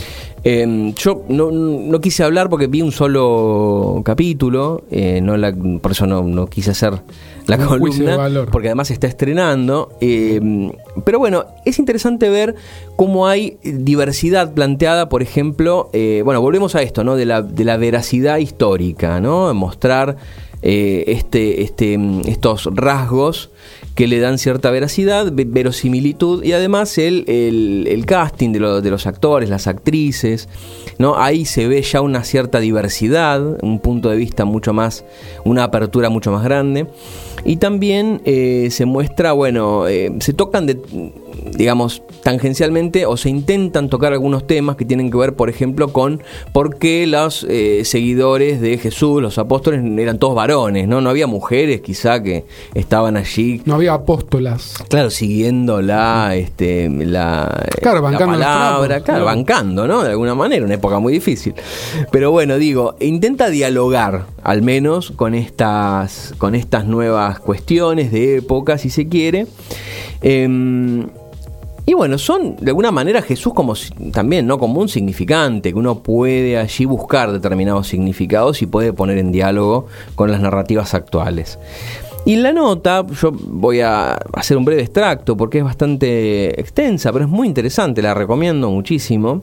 Em, 0.47 0.93
yo 0.95 1.25
no, 1.29 2.01
quise 2.03 2.23
hablar 2.23 2.51
porque 2.51 2.67
vi 2.67 2.83
un 2.83 2.93
solo 2.93 4.03
capítulo, 4.05 4.85
eh, 4.91 5.23
no 5.23 5.35
por 5.81 5.93
eso 5.93 6.07
no, 6.07 6.47
quise 6.49 6.73
hacer 6.73 7.01
la 7.47 7.57
columna, 7.57 8.47
porque 8.53 8.69
además 8.69 8.89
se 8.89 8.95
está 8.95 9.07
estrenando. 9.07 9.97
Em, 10.03 10.71
pero 11.05 11.19
bueno, 11.19 11.47
es 11.65 11.79
interesante 11.79 12.29
ver 12.29 12.57
cómo 12.97 13.27
hay 13.27 13.57
diversidad 13.63 14.53
planteada, 14.53 15.09
por 15.09 15.23
ejemplo, 15.23 15.89
eh, 15.95 16.21
bueno, 16.23 16.43
volvemos 16.43 16.75
a 16.75 16.83
esto, 16.83 17.05
¿no? 17.05 17.17
De 17.17 17.25
la, 17.25 17.41
de 17.41 17.65
la 17.65 17.79
veracidad 17.79 18.37
histórica, 18.37 19.21
¿no? 19.21 19.55
Mostrar 19.55 20.17
eh, 20.61 21.05
este, 21.09 21.63
este, 21.63 21.99
estos 22.27 22.69
rasgos 22.73 23.51
que 23.95 24.09
le 24.09 24.19
dan 24.19 24.39
cierta 24.39 24.71
veracidad, 24.71 25.33
verosimilitud 25.33 26.43
y 26.43 26.53
además 26.53 26.99
el, 26.99 27.25
el, 27.29 28.07
casting 28.07 28.51
de, 28.51 28.83
de, 28.83 28.91
los 28.91 29.07
actores, 29.07 29.49
las 29.49 29.67
actrices, 29.69 30.49
¿no? 30.99 31.17
Ahí 31.17 31.45
se 31.45 31.69
ve 31.69 31.81
ya 31.83 32.01
una 32.01 32.25
cierta 32.25 32.59
diversidad, 32.59 33.63
un 33.63 33.79
punto 33.79 34.11
de 34.11 34.17
vista 34.17 34.45
mucho 34.45 34.73
más, 34.73 35.05
una 35.45 35.65
apertura 35.65 36.09
mucho 36.09 36.33
más 36.33 36.43
grande. 36.43 36.89
Y 37.45 37.57
también 37.57 38.23
eh, 38.25 38.69
se 38.71 38.85
muestra, 38.85 39.33
bueno, 39.33 39.87
eh, 39.87 40.13
se 40.21 40.33
tocan 40.33 40.67
de 40.67 40.81
digamos, 41.57 42.03
tangencialmente 42.23 43.07
o 43.07 43.17
se 43.17 43.29
intentan 43.29 43.89
tocar 43.89 44.13
algunos 44.13 44.47
temas 44.47 44.77
que 44.77 44.85
tienen 44.85 45.11
que 45.11 45.17
ver, 45.17 45.35
por 45.35 45.51
ejemplo, 45.51 45.93
con 45.93 46.23
por 46.53 46.79
qué 46.79 47.07
los 47.07 47.45
eh, 47.49 47.83
seguidores 47.85 48.61
de 48.61 48.79
Jesús, 48.79 49.23
los 49.23 49.39
apóstoles, 49.39 49.83
eran 49.99 50.19
todos 50.19 50.35
varones, 50.35 50.89
¿no? 50.89 51.01
No 51.01 51.11
había 51.11 51.27
mujeres 51.27 51.81
quizá 51.81 52.23
que 52.23 52.45
estaban 52.75 53.17
allí. 53.17 53.63
No 53.65 53.75
había 53.75 53.95
apóstolas. 53.95 54.75
Claro, 54.89 55.11
siguiendo 55.11 55.83
la, 55.83 56.35
este, 56.35 56.89
la, 56.89 57.65
claro, 57.81 58.03
bancando 58.03 58.37
la 58.39 58.47
palabra, 58.47 59.01
claro, 59.01 59.25
bancando, 59.25 59.87
¿no? 59.87 60.03
De 60.03 60.11
alguna 60.11 60.35
manera, 60.35 60.65
una 60.65 60.75
época 60.75 60.99
muy 60.99 61.13
difícil. 61.13 61.55
Pero 62.11 62.31
bueno, 62.31 62.59
digo, 62.59 62.97
intenta 63.01 63.51
dialogar 63.51 64.27
al 64.43 64.63
menos 64.63 65.11
con 65.11 65.35
estas, 65.35 66.35
con 66.39 66.55
estas 66.55 66.85
nuevas 66.87 67.39
cuestiones 67.41 68.13
de 68.13 68.37
época, 68.37 68.79
si 68.79 68.91
se 68.91 69.09
quiere. 69.09 69.47
Em, 70.21 71.07
Y 71.87 71.93
bueno, 71.93 72.17
son 72.17 72.57
de 72.57 72.71
alguna 72.71 72.91
manera 72.91 73.21
Jesús 73.21 73.53
como 73.53 73.75
también, 74.13 74.47
¿no? 74.47 74.59
Como 74.59 74.81
un 74.81 74.89
significante, 74.89 75.73
que 75.73 75.79
uno 75.79 75.99
puede 75.99 76.57
allí 76.57 76.87
buscar 76.87 77.31
determinados 77.31 77.89
significados 77.89 78.63
y 78.63 78.67
puede 78.67 78.93
poner 78.95 79.19
en 79.19 79.33
diálogo 79.33 79.87
con 80.15 80.31
las 80.31 80.41
narrativas 80.41 80.95
actuales. 80.95 81.59
Y 82.25 82.37
la 82.37 82.53
nota, 82.53 83.05
yo 83.21 83.33
voy 83.33 83.81
a 83.81 84.15
hacer 84.33 84.57
un 84.57 84.65
breve 84.65 84.81
extracto 84.81 85.37
porque 85.37 85.59
es 85.59 85.65
bastante 85.65 86.59
extensa, 86.59 87.13
pero 87.13 87.27
es 87.27 87.31
muy 87.31 87.47
interesante, 87.47 88.01
la 88.01 88.15
recomiendo 88.15 88.71
muchísimo. 88.71 89.43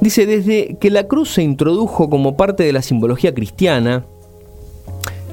Dice, 0.00 0.24
desde 0.24 0.76
que 0.80 0.88
la 0.88 1.08
cruz 1.08 1.32
se 1.34 1.42
introdujo 1.42 2.08
como 2.08 2.36
parte 2.36 2.62
de 2.62 2.72
la 2.72 2.80
simbología 2.80 3.34
cristiana, 3.34 4.04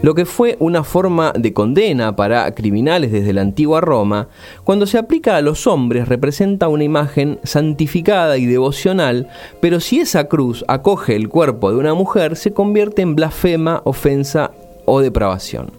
lo 0.08 0.16
que 0.16 0.24
fue 0.24 0.56
una 0.62 0.86
forma 0.86 1.34
de 1.38 1.52
condena 1.52 2.16
para 2.16 2.50
criminales 2.56 3.12
desde 3.12 3.34
la 3.34 3.42
antigua 3.42 3.82
Roma, 3.82 4.30
cuando 4.64 4.86
se 4.86 4.98
aplica 4.98 5.36
a 5.36 5.42
los 5.42 5.68
hombres 5.68 6.08
representa 6.08 6.70
una 6.70 6.86
imagen 6.86 7.40
santificada 7.44 8.38
y 8.38 8.46
devocional, 8.46 9.28
pero 9.60 9.82
si 9.82 10.00
esa 10.00 10.30
cruz 10.30 10.64
acoge 10.70 11.18
el 11.18 11.28
cuerpo 11.28 11.72
de 11.72 11.78
una 11.78 11.94
mujer, 11.94 12.38
se 12.38 12.54
convierte 12.54 13.02
en 13.02 13.16
blasfema, 13.16 13.82
ofensa 13.84 14.52
o 14.86 15.02
depravación. 15.02 15.72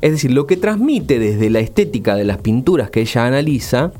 Es 0.00 0.10
decir, 0.10 0.32
lo 0.32 0.48
que 0.48 0.56
transmite 0.56 1.20
desde 1.20 1.50
la 1.50 1.60
estética 1.60 2.16
de 2.16 2.24
las 2.24 2.38
pinturas 2.38 2.90
que 2.90 3.02
ella 3.02 3.26
analiza 3.26 3.92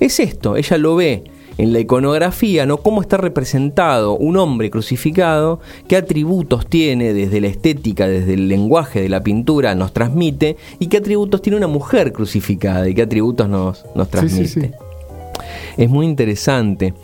es 0.00 0.18
esto, 0.18 0.56
ella 0.56 0.76
lo 0.76 0.96
ve 0.96 1.22
en 1.58 1.72
la 1.72 1.80
iconografía, 1.80 2.66
¿no? 2.66 2.78
Cómo 2.78 3.02
está 3.02 3.16
representado 3.18 4.16
un 4.16 4.36
hombre 4.36 4.70
crucificado, 4.70 5.60
qué 5.88 5.96
atributos 5.96 6.66
tiene 6.66 7.12
desde 7.12 7.40
la 7.40 7.48
estética, 7.48 8.08
desde 8.08 8.34
el 8.34 8.48
lenguaje 8.48 9.02
de 9.02 9.08
la 9.08 9.22
pintura 9.22 9.74
nos 9.74 9.92
transmite, 9.92 10.56
y 10.78 10.86
qué 10.86 10.98
atributos 10.98 11.42
tiene 11.42 11.58
una 11.58 11.66
mujer 11.68 12.12
crucificada 12.12 12.88
y 12.88 12.94
qué 12.94 13.02
atributos 13.02 13.48
nos, 13.48 13.84
nos 13.94 14.08
transmite. 14.08 14.48
sí, 14.48 14.60
sí. 14.62 14.70
Es 15.76 15.88
muy 15.90 16.06
interesante. 16.06 16.94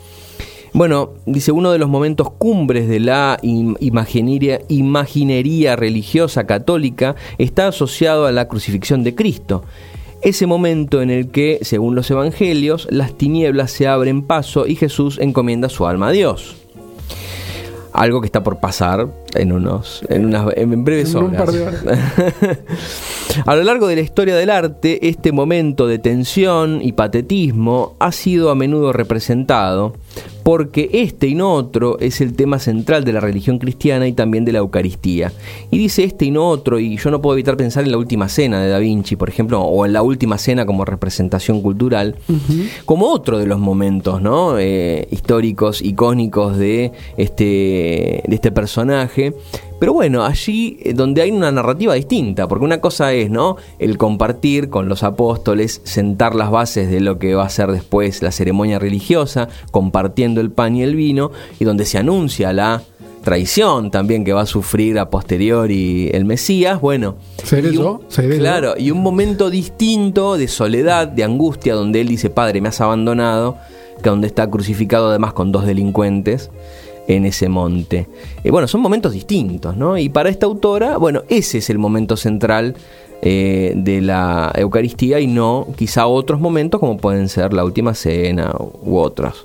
Bueno, 0.71 1.11
dice 1.25 1.51
uno 1.51 1.71
de 1.71 1.79
los 1.79 1.89
momentos 1.89 2.29
cumbres 2.31 2.87
de 2.87 2.99
la 2.99 3.39
im- 3.41 3.75
imaginería, 3.79 4.61
imaginería 4.67 5.75
religiosa 5.75 6.45
católica 6.45 7.15
está 7.39 7.67
asociado 7.69 8.27
a 8.27 8.31
la 8.31 8.47
crucifixión 8.47 9.03
de 9.03 9.15
Cristo. 9.15 9.63
Ese 10.21 10.45
momento 10.47 11.01
en 11.01 11.09
el 11.09 11.29
que, 11.29 11.59
según 11.61 11.95
los 11.95 12.11
evangelios, 12.11 12.87
las 12.91 13.17
tinieblas 13.17 13.71
se 13.71 13.87
abren 13.87 14.21
paso 14.23 14.67
y 14.67 14.75
Jesús 14.75 15.17
encomienda 15.21 15.69
su 15.69 15.87
alma 15.87 16.09
a 16.09 16.11
Dios. 16.11 16.55
Algo 17.93 18.19
que 18.19 18.25
está 18.27 18.43
por 18.43 18.59
pasar 18.59 19.07
en 19.33 19.51
unos 19.51 20.03
en 20.09 20.25
unas 20.25 20.55
en 20.55 20.83
breves 20.83 21.15
En 21.15 21.23
horas. 21.23 21.55
A 23.45 23.55
lo 23.55 23.63
largo 23.63 23.87
de 23.87 23.95
la 23.95 24.01
historia 24.01 24.35
del 24.35 24.49
arte, 24.49 25.07
este 25.07 25.31
momento 25.31 25.87
de 25.87 25.99
tensión 25.99 26.81
y 26.81 26.91
patetismo 26.91 27.95
ha 27.99 28.11
sido 28.11 28.51
a 28.51 28.55
menudo 28.55 28.93
representado 28.93 29.93
porque 30.43 30.89
este 30.93 31.27
y 31.27 31.35
no 31.35 31.53
otro 31.53 31.99
es 31.99 32.21
el 32.21 32.33
tema 32.35 32.59
central 32.59 33.03
de 33.03 33.13
la 33.13 33.19
religión 33.19 33.59
cristiana 33.59 34.07
y 34.07 34.13
también 34.13 34.45
de 34.45 34.51
la 34.51 34.59
Eucaristía. 34.59 35.31
Y 35.71 35.77
dice 35.77 36.03
este 36.03 36.25
y 36.25 36.31
no 36.31 36.47
otro, 36.47 36.79
y 36.79 36.97
yo 36.97 37.11
no 37.11 37.21
puedo 37.21 37.35
evitar 37.35 37.57
pensar 37.57 37.83
en 37.83 37.91
la 37.91 37.97
última 37.97 38.29
cena 38.29 38.61
de 38.61 38.69
Da 38.69 38.79
Vinci, 38.79 39.15
por 39.15 39.29
ejemplo, 39.29 39.61
o 39.61 39.85
en 39.85 39.93
la 39.93 40.01
última 40.01 40.37
cena 40.37 40.65
como 40.65 40.85
representación 40.85 41.61
cultural, 41.61 42.15
como 42.85 43.07
otro 43.07 43.37
de 43.37 43.45
los 43.45 43.59
momentos 43.59 44.21
¿no? 44.21 44.57
Eh, 44.57 45.07
históricos, 45.11 45.81
icónicos 45.81 46.57
de 46.57 46.91
este, 47.17 48.23
de 48.25 48.35
este 48.35 48.51
personaje. 48.51 49.33
Pero 49.79 49.93
bueno, 49.93 50.25
allí 50.25 50.77
eh, 50.83 50.93
donde 50.93 51.21
hay 51.21 51.31
una 51.31 51.51
narrativa 51.51 51.93
distinta, 51.93 52.47
porque 52.47 52.65
una 52.65 52.81
cosa 52.81 53.13
es, 53.13 53.29
¿no? 53.29 53.55
El 53.79 53.97
compartir 53.97 54.69
con 54.69 54.89
los 54.89 55.03
apóstoles, 55.03 55.81
sentar 55.85 56.35
las 56.35 56.51
bases 56.51 56.91
de 56.91 56.99
lo 56.99 57.17
que 57.17 57.33
va 57.33 57.45
a 57.45 57.49
ser 57.49 57.71
después 57.71 58.21
la 58.21 58.31
ceremonia 58.31 58.77
religiosa, 58.77 59.47
el 60.17 60.51
pan 60.51 60.75
y 60.75 60.83
el 60.83 60.95
vino, 60.95 61.31
y 61.59 61.65
donde 61.65 61.85
se 61.85 61.97
anuncia 61.97 62.53
la 62.53 62.81
traición 63.23 63.91
también 63.91 64.23
que 64.23 64.31
va 64.33 64.41
a 64.41 64.45
sufrir 64.45 64.97
a 64.97 65.09
posteriori 65.09 66.09
el 66.13 66.23
Mesías, 66.25 66.79
bueno. 66.79 67.15
¿Seré 67.43 67.69
y 67.69 67.77
un- 67.77 67.83
yo? 67.83 68.01
¿Seré 68.07 68.35
yo? 68.35 68.39
claro, 68.39 68.73
y 68.77 68.91
un 68.91 69.01
momento 69.01 69.49
distinto 69.49 70.37
de 70.37 70.47
soledad, 70.47 71.07
de 71.07 71.23
angustia, 71.23 71.75
donde 71.75 72.01
él 72.01 72.07
dice, 72.07 72.29
Padre, 72.29 72.61
me 72.61 72.69
has 72.69 72.79
abandonado, 72.81 73.57
que 74.01 74.09
donde 74.09 74.27
está 74.27 74.49
crucificado 74.49 75.09
además 75.09 75.33
con 75.33 75.51
dos 75.51 75.65
delincuentes 75.65 76.49
en 77.07 77.25
ese 77.25 77.49
monte. 77.49 78.07
Eh, 78.43 78.51
bueno, 78.51 78.67
son 78.67 78.81
momentos 78.81 79.11
distintos, 79.13 79.75
¿no? 79.75 79.97
Y 79.97 80.09
para 80.09 80.29
esta 80.29 80.45
autora, 80.45 80.97
bueno, 80.97 81.23
ese 81.27 81.57
es 81.57 81.69
el 81.69 81.77
momento 81.77 82.15
central 82.15 82.75
eh, 83.21 83.73
de 83.75 83.99
la 83.99 84.53
Eucaristía 84.55 85.19
y 85.19 85.27
no 85.27 85.67
quizá 85.75 86.07
otros 86.07 86.39
momentos 86.39 86.79
como 86.79 86.95
pueden 86.97 87.27
ser 87.27 87.51
la 87.51 87.65
última 87.65 87.93
cena 87.93 88.53
u 88.81 88.95
otros. 88.97 89.43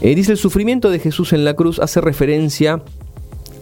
Eh, 0.00 0.14
dice, 0.14 0.32
el 0.32 0.38
sufrimiento 0.38 0.90
de 0.90 0.98
Jesús 0.98 1.32
en 1.32 1.44
la 1.44 1.54
cruz 1.54 1.78
hace 1.78 2.00
referencia 2.00 2.82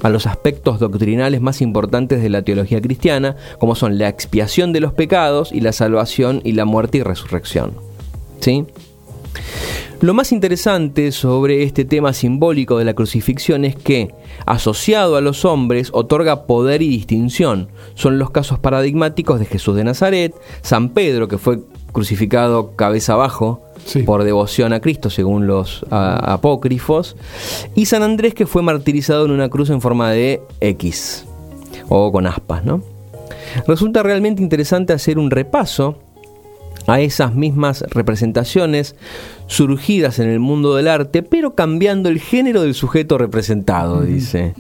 a 0.03 0.09
los 0.09 0.27
aspectos 0.27 0.81
doctrinales 0.81 1.41
más 1.41 1.61
importantes 1.61 2.23
de 2.23 2.31
la 2.31 2.43
teología 2.43 2.81
cristiana, 2.81 3.37
como 3.59 3.75
son 3.75 3.99
la 3.99 4.09
expiación 4.09 4.73
de 4.73 4.81
los 4.81 4.93
pecados 4.93 5.53
y 5.53 5.61
la 5.61 5.73
salvación 5.73 6.41
y 6.45 6.53
la 6.53 6.65
muerte 6.65 6.99
y 6.99 7.03
resurrección. 7.03 7.73
¿Sí? 8.41 8.65
Lo 10.01 10.15
más 10.15 10.33
interesante 10.33 11.13
sobre 11.13 11.63
este 11.63 11.85
tema 11.85 12.15
simbólico 12.15 12.79
de 12.79 12.87
la 12.87 12.95
crucifixión 12.95 13.67
es 13.67 13.77
que, 13.77 14.15
asociado 14.47 15.17
a 15.17 15.21
los 15.21 15.45
hombres, 15.45 15.91
otorga 15.93 16.47
poder 16.47 16.81
y 16.81 16.89
distinción. 16.89 17.69
Son 17.97 18.19
los 18.19 18.31
casos 18.31 18.59
paradigmáticos 18.59 19.39
de 19.39 19.45
Jesús 19.45 19.77
de 19.77 19.85
Nazaret, 19.85 20.35
San 20.63 20.89
Pedro, 20.89 21.29
que 21.29 21.37
fue 21.37 21.61
crucificado 21.93 22.77
cabeza 22.77 23.13
abajo 23.13 23.63
Sí. 23.87 24.03
por 24.05 24.23
devoción 24.25 24.73
a 24.73 24.81
Cristo, 24.81 25.11
según 25.11 25.47
los 25.47 25.85
a- 25.91 26.33
apócrifos, 26.35 27.17
y 27.75 27.87
San 27.87 28.03
Andrés, 28.03 28.35
que 28.35 28.47
fue 28.47 28.63
martirizado 28.63 29.25
en 29.25 29.31
una 29.33 29.49
cruz 29.49 29.71
en 29.71 29.81
forma 29.81 30.11
de 30.11 30.41
X, 30.61 31.25
o 31.89 32.13
con 32.13 32.27
aspas, 32.27 32.65
¿no? 32.65 32.83
Resulta 33.67 34.03
realmente 34.03 34.43
interesante 34.43 34.93
hacer 34.93 35.19
un 35.19 35.31
repaso 35.31 35.97
a 36.87 37.01
esas 37.01 37.35
mismas 37.35 37.85
representaciones 37.91 38.95
surgidas 39.47 40.19
en 40.21 40.29
el 40.29 40.39
mundo 40.41 40.75
del 40.77 40.87
arte, 40.89 41.23
pero 41.23 41.55
cambiando 41.55 42.09
el 42.09 42.21
género 42.21 42.63
del 42.63 42.75
sujeto 42.75 43.19
representado, 43.19 44.03
dice. 44.03 44.55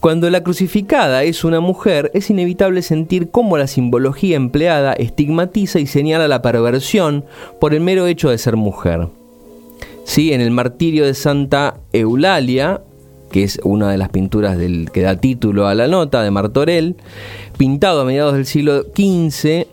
Cuando 0.00 0.30
la 0.30 0.42
crucificada 0.42 1.22
es 1.22 1.44
una 1.44 1.60
mujer, 1.60 2.10
es 2.14 2.30
inevitable 2.30 2.82
sentir 2.82 3.30
cómo 3.30 3.58
la 3.58 3.66
simbología 3.66 4.36
empleada 4.36 4.92
estigmatiza 4.92 5.80
y 5.80 5.86
señala 5.86 6.28
la 6.28 6.42
perversión 6.42 7.24
por 7.60 7.74
el 7.74 7.80
mero 7.80 8.06
hecho 8.06 8.30
de 8.30 8.38
ser 8.38 8.56
mujer. 8.56 9.08
Sí, 10.04 10.32
en 10.32 10.40
el 10.40 10.50
martirio 10.50 11.04
de 11.04 11.14
Santa 11.14 11.74
Eulalia, 11.92 12.80
que 13.30 13.44
es 13.44 13.60
una 13.62 13.90
de 13.90 13.98
las 13.98 14.08
pinturas 14.08 14.56
del, 14.56 14.90
que 14.92 15.02
da 15.02 15.16
título 15.16 15.66
a 15.66 15.74
la 15.74 15.86
nota 15.86 16.22
de 16.22 16.30
Martorell, 16.30 16.96
pintado 17.56 18.00
a 18.00 18.04
mediados 18.04 18.34
del 18.34 18.46
siglo 18.46 18.84
XV, 18.84 19.66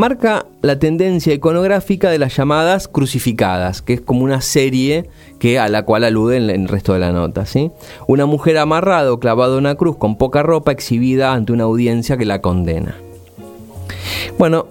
marca 0.00 0.46
la 0.62 0.78
tendencia 0.78 1.34
iconográfica 1.34 2.08
de 2.08 2.18
las 2.18 2.34
llamadas 2.34 2.88
crucificadas, 2.88 3.82
que 3.82 3.92
es 3.92 4.00
como 4.00 4.24
una 4.24 4.40
serie 4.40 5.10
que 5.38 5.58
a 5.58 5.68
la 5.68 5.84
cual 5.84 6.04
alude 6.04 6.38
en 6.38 6.48
el 6.48 6.68
resto 6.68 6.94
de 6.94 7.00
la 7.00 7.12
nota, 7.12 7.44
¿sí? 7.44 7.70
Una 8.06 8.24
mujer 8.24 8.56
amarrada 8.56 9.12
o 9.12 9.20
clavada 9.20 9.56
a 9.56 9.58
una 9.58 9.74
cruz 9.74 9.98
con 9.98 10.16
poca 10.16 10.42
ropa 10.42 10.72
exhibida 10.72 11.34
ante 11.34 11.52
una 11.52 11.64
audiencia 11.64 12.16
que 12.16 12.24
la 12.24 12.40
condena. 12.40 12.96
Bueno, 14.38 14.68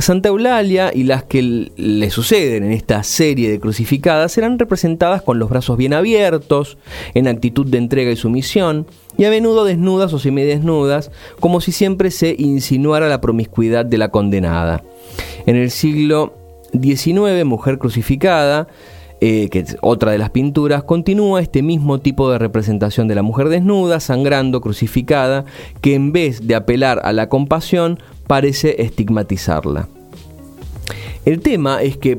Santa 0.00 0.28
Eulalia 0.28 0.92
y 0.94 1.04
las 1.04 1.24
que 1.24 1.42
le 1.42 2.10
suceden 2.10 2.64
en 2.64 2.72
esta 2.72 3.02
serie 3.02 3.50
de 3.50 3.60
crucificadas 3.60 4.32
serán 4.32 4.58
representadas 4.58 5.22
con 5.22 5.38
los 5.38 5.50
brazos 5.50 5.76
bien 5.76 5.94
abiertos, 5.94 6.78
en 7.14 7.28
actitud 7.28 7.66
de 7.66 7.78
entrega 7.78 8.10
y 8.10 8.16
sumisión, 8.16 8.86
y 9.18 9.24
a 9.24 9.30
menudo 9.30 9.64
desnudas 9.64 10.12
o 10.12 10.18
semidesnudas, 10.18 11.10
como 11.40 11.60
si 11.60 11.72
siempre 11.72 12.10
se 12.10 12.34
insinuara 12.38 13.08
la 13.08 13.20
promiscuidad 13.20 13.84
de 13.84 13.98
la 13.98 14.10
condenada. 14.10 14.82
En 15.46 15.56
el 15.56 15.70
siglo 15.70 16.34
XIX, 16.72 17.44
Mujer 17.44 17.78
crucificada, 17.78 18.68
eh, 19.22 19.48
que 19.50 19.58
es 19.58 19.76
otra 19.82 20.12
de 20.12 20.18
las 20.18 20.30
pinturas, 20.30 20.82
continúa 20.84 21.42
este 21.42 21.62
mismo 21.62 22.00
tipo 22.00 22.30
de 22.30 22.38
representación 22.38 23.06
de 23.06 23.14
la 23.14 23.22
mujer 23.22 23.50
desnuda, 23.50 24.00
sangrando, 24.00 24.62
crucificada, 24.62 25.44
que 25.82 25.94
en 25.94 26.12
vez 26.12 26.46
de 26.46 26.54
apelar 26.54 27.00
a 27.04 27.12
la 27.12 27.28
compasión, 27.28 27.98
parece 28.34 28.80
estigmatizarla. 28.80 29.88
El 31.24 31.40
tema 31.40 31.82
es 31.82 31.96
que 31.96 32.16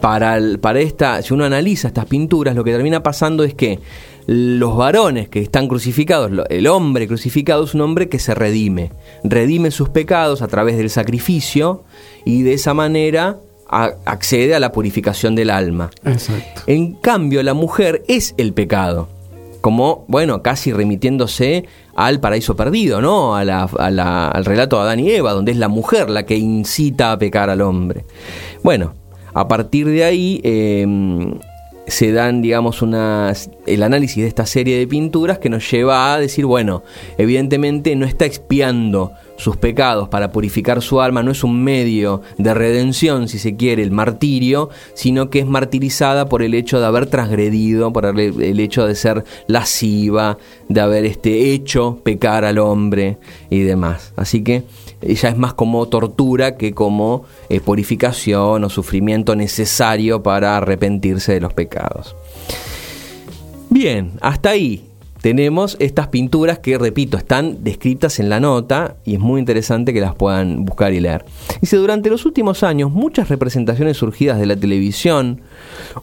para, 0.00 0.38
el- 0.38 0.58
para 0.60 0.80
esta, 0.80 1.20
si 1.20 1.34
uno 1.34 1.44
analiza 1.44 1.88
estas 1.88 2.06
pinturas, 2.06 2.56
lo 2.56 2.64
que 2.64 2.72
termina 2.72 3.02
pasando 3.02 3.44
es 3.44 3.52
que 3.52 3.80
los 4.26 4.78
varones 4.78 5.28
que 5.28 5.40
están 5.40 5.68
crucificados, 5.68 6.30
el 6.48 6.66
hombre 6.68 7.06
crucificado 7.06 7.64
es 7.64 7.74
un 7.74 7.82
hombre 7.82 8.08
que 8.08 8.18
se 8.18 8.34
redime, 8.34 8.92
redime 9.22 9.70
sus 9.70 9.90
pecados 9.90 10.40
a 10.40 10.48
través 10.48 10.78
del 10.78 10.88
sacrificio 10.88 11.84
y 12.24 12.40
de 12.42 12.54
esa 12.54 12.72
manera 12.72 13.36
a- 13.68 13.90
accede 14.06 14.54
a 14.54 14.58
la 14.60 14.72
purificación 14.72 15.34
del 15.34 15.50
alma. 15.50 15.90
Exacto. 16.06 16.62
En 16.66 16.94
cambio, 16.94 17.42
la 17.42 17.52
mujer 17.52 18.02
es 18.08 18.34
el 18.38 18.54
pecado. 18.54 19.08
Como, 19.60 20.06
bueno, 20.08 20.40
casi 20.42 20.72
remitiéndose 20.72 21.66
al 22.00 22.18
paraíso 22.18 22.56
perdido, 22.56 23.02
¿no? 23.02 23.36
Al 23.36 24.44
relato 24.44 24.76
de 24.76 24.82
Adán 24.82 25.00
y 25.00 25.10
Eva, 25.10 25.32
donde 25.32 25.52
es 25.52 25.58
la 25.58 25.68
mujer 25.68 26.08
la 26.08 26.24
que 26.24 26.36
incita 26.36 27.12
a 27.12 27.18
pecar 27.18 27.50
al 27.50 27.60
hombre. 27.60 28.06
Bueno, 28.62 28.94
a 29.34 29.46
partir 29.46 29.86
de 29.86 30.04
ahí 30.04 30.40
eh, 30.42 30.86
se 31.86 32.12
dan, 32.12 32.42
digamos, 32.42 32.82
unas, 32.82 33.50
el 33.66 33.82
análisis 33.82 34.22
de 34.22 34.28
esta 34.28 34.46
serie 34.46 34.78
de 34.78 34.86
pinturas 34.86 35.38
que 35.38 35.48
nos 35.48 35.68
lleva 35.70 36.14
a 36.14 36.18
decir, 36.18 36.46
bueno, 36.46 36.82
evidentemente 37.18 37.96
no 37.96 38.06
está 38.06 38.26
expiando 38.26 39.12
sus 39.36 39.56
pecados 39.56 40.08
para 40.08 40.32
purificar 40.32 40.82
su 40.82 41.00
alma, 41.00 41.22
no 41.22 41.30
es 41.30 41.42
un 41.42 41.64
medio 41.64 42.20
de 42.36 42.52
redención, 42.52 43.26
si 43.28 43.38
se 43.38 43.56
quiere, 43.56 43.82
el 43.82 43.90
martirio, 43.90 44.68
sino 44.94 45.30
que 45.30 45.40
es 45.40 45.46
martirizada 45.46 46.28
por 46.28 46.42
el 46.42 46.54
hecho 46.54 46.78
de 46.78 46.86
haber 46.86 47.06
transgredido, 47.06 47.92
por 47.92 48.04
el, 48.06 48.60
hecho 48.60 48.86
de 48.86 48.94
ser 48.94 49.24
lasciva, 49.46 50.36
de 50.68 50.80
haber 50.80 51.06
este, 51.06 51.52
hecho 51.52 52.00
pecar 52.02 52.44
al 52.44 52.58
hombre 52.58 53.16
y 53.48 53.60
demás. 53.60 54.12
Así 54.16 54.42
que 54.44 54.64
ella 55.02 55.28
es 55.28 55.36
más 55.36 55.54
como 55.54 55.86
tortura 55.88 56.56
que 56.56 56.72
como 56.72 57.24
eh, 57.48 57.60
purificación 57.60 58.64
o 58.64 58.68
sufrimiento 58.68 59.34
necesario 59.36 60.22
para 60.22 60.56
arrepentirse 60.56 61.32
de 61.32 61.40
los 61.40 61.52
pecados. 61.52 62.16
Bien, 63.70 64.12
hasta 64.20 64.50
ahí 64.50 64.84
tenemos 65.20 65.76
estas 65.80 66.08
pinturas 66.08 66.58
que, 66.60 66.78
repito, 66.78 67.18
están 67.18 67.62
descritas 67.62 68.18
en 68.20 68.30
la 68.30 68.40
nota 68.40 68.96
y 69.04 69.14
es 69.14 69.20
muy 69.20 69.38
interesante 69.38 69.92
que 69.92 70.00
las 70.00 70.14
puedan 70.14 70.64
buscar 70.64 70.94
y 70.94 71.00
leer. 71.00 71.24
Dice, 71.60 71.76
durante 71.76 72.08
los 72.08 72.24
últimos 72.24 72.62
años 72.62 72.90
muchas 72.90 73.28
representaciones 73.28 73.98
surgidas 73.98 74.38
de 74.38 74.46
la 74.46 74.56
televisión 74.56 75.42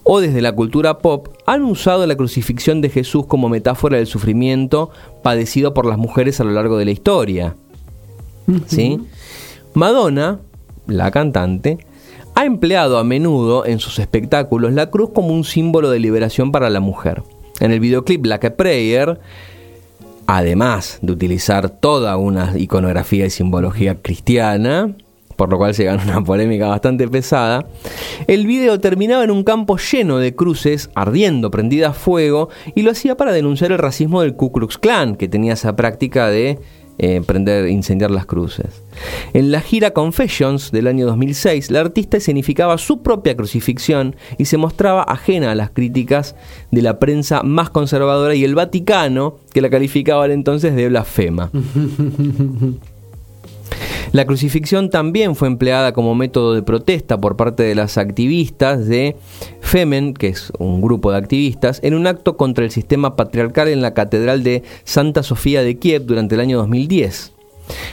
o 0.04 0.20
desde 0.20 0.42
la 0.42 0.52
cultura 0.52 1.00
pop 1.00 1.30
han 1.48 1.64
usado 1.64 2.06
la 2.06 2.16
crucifixión 2.16 2.82
de 2.82 2.90
Jesús 2.90 3.26
como 3.26 3.50
metáfora 3.50 3.98
del 3.98 4.08
sufrimiento 4.08 4.92
padecido 5.24 5.74
por 5.74 5.88
las 5.88 5.98
mujeres 5.98 6.40
a 6.40 6.44
lo 6.44 6.52
largo 6.52 6.78
de 6.78 6.86
la 6.86 6.92
historia. 6.92 7.56
¿Sí? 8.68 9.00
Madonna, 9.74 10.40
la 10.88 11.12
cantante, 11.12 11.78
ha 12.36 12.46
empleado 12.46 12.98
a 12.98 13.04
menudo 13.04 13.66
en 13.66 13.80
sus 13.80 14.00
espectáculos 14.00 14.72
la 14.74 14.90
cruz 14.90 15.10
como 15.14 15.30
un 15.30 15.44
símbolo 15.44 15.90
de 15.90 16.00
liberación 16.00 16.52
para 16.52 16.70
la 16.70 16.80
mujer. 16.80 17.24
En 17.60 17.72
el 17.72 17.80
videoclip 17.80 18.26
a 18.32 18.40
Prayer, 18.40 19.20
además 20.28 21.00
de 21.02 21.14
utilizar 21.14 21.70
toda 21.70 22.16
una 22.18 22.54
iconografía 22.58 23.26
y 23.26 23.32
simbología 23.32 23.96
cristiana, 24.02 24.96
por 25.36 25.50
lo 25.50 25.58
cual 25.58 25.74
se 25.74 25.86
gana 25.86 26.04
una 26.04 26.24
polémica 26.24 26.68
bastante 26.68 27.08
pesada, 27.08 27.68
el 28.28 28.46
video 28.46 28.80
terminaba 28.80 29.24
en 29.24 29.32
un 29.32 29.44
campo 29.44 29.78
lleno 29.78 30.18
de 30.18 30.36
cruces 30.36 30.90
ardiendo, 30.96 31.50
prendidas 31.50 31.92
a 31.92 31.94
fuego, 31.94 32.50
y 32.76 32.82
lo 32.82 32.92
hacía 32.92 33.16
para 33.18 33.32
denunciar 33.32 33.72
el 33.72 33.78
racismo 33.78 34.22
del 34.22 34.36
Ku 34.36 34.52
Klux 34.52 34.78
Klan, 34.78 35.16
que 35.16 35.28
tenía 35.28 35.54
esa 35.54 35.76
práctica 35.76 36.28
de 36.28 36.60
eh, 37.00 37.22
prender, 37.26 37.70
incendiar 37.70 38.12
las 38.12 38.26
cruces. 38.26 38.82
En 39.34 39.52
la 39.52 39.62
gira 39.62 39.92
Confessions 39.92 40.72
del 40.72 40.88
año 40.88 41.06
2006, 41.06 41.72
la 41.72 41.82
artista 41.82 42.18
escenificaba 42.18 42.78
su 42.78 43.02
propia 43.04 43.36
crucifixión 43.36 44.16
y 44.38 44.46
se 44.46 44.58
mostraba 44.58 45.04
ajena 45.04 45.52
a 45.52 45.56
las 45.56 45.70
críticas 45.70 46.36
de 46.72 46.82
la 46.82 47.00
prensa 47.00 47.44
más 47.44 47.70
conservadora 47.70 48.36
y 48.36 48.44
el 48.44 48.56
Vaticano, 48.56 49.38
que 49.54 49.62
la 49.62 49.70
calificaba 49.70 50.24
al 50.24 50.32
entonces 50.32 50.76
de 50.76 50.90
blasfema. 50.90 51.52
La 54.14 54.26
crucifixión 54.26 54.90
también 54.90 55.36
fue 55.36 55.48
empleada 55.48 55.92
como 55.92 56.16
método 56.16 56.54
de 56.54 56.64
protesta 56.64 57.20
por 57.20 57.36
parte 57.36 57.64
de 57.64 57.76
las 57.76 57.98
activistas 57.98 58.88
de 58.88 59.18
Femen, 59.60 60.14
que 60.14 60.28
es 60.28 60.52
un 60.60 60.82
grupo 60.82 61.12
de 61.12 61.18
activistas, 61.18 61.80
en 61.84 61.94
un 61.94 62.08
acto 62.08 62.38
contra 62.38 62.64
el 62.64 62.72
sistema 62.72 63.16
patriarcal 63.16 63.68
en 63.68 63.82
la 63.82 63.94
Catedral 63.94 64.44
de 64.44 64.64
Santa 64.86 65.24
Sofía 65.24 65.62
de 65.62 65.78
Kiev 65.78 66.06
durante 66.06 66.36
el 66.36 66.42
año 66.42 66.58
2010. 66.58 67.34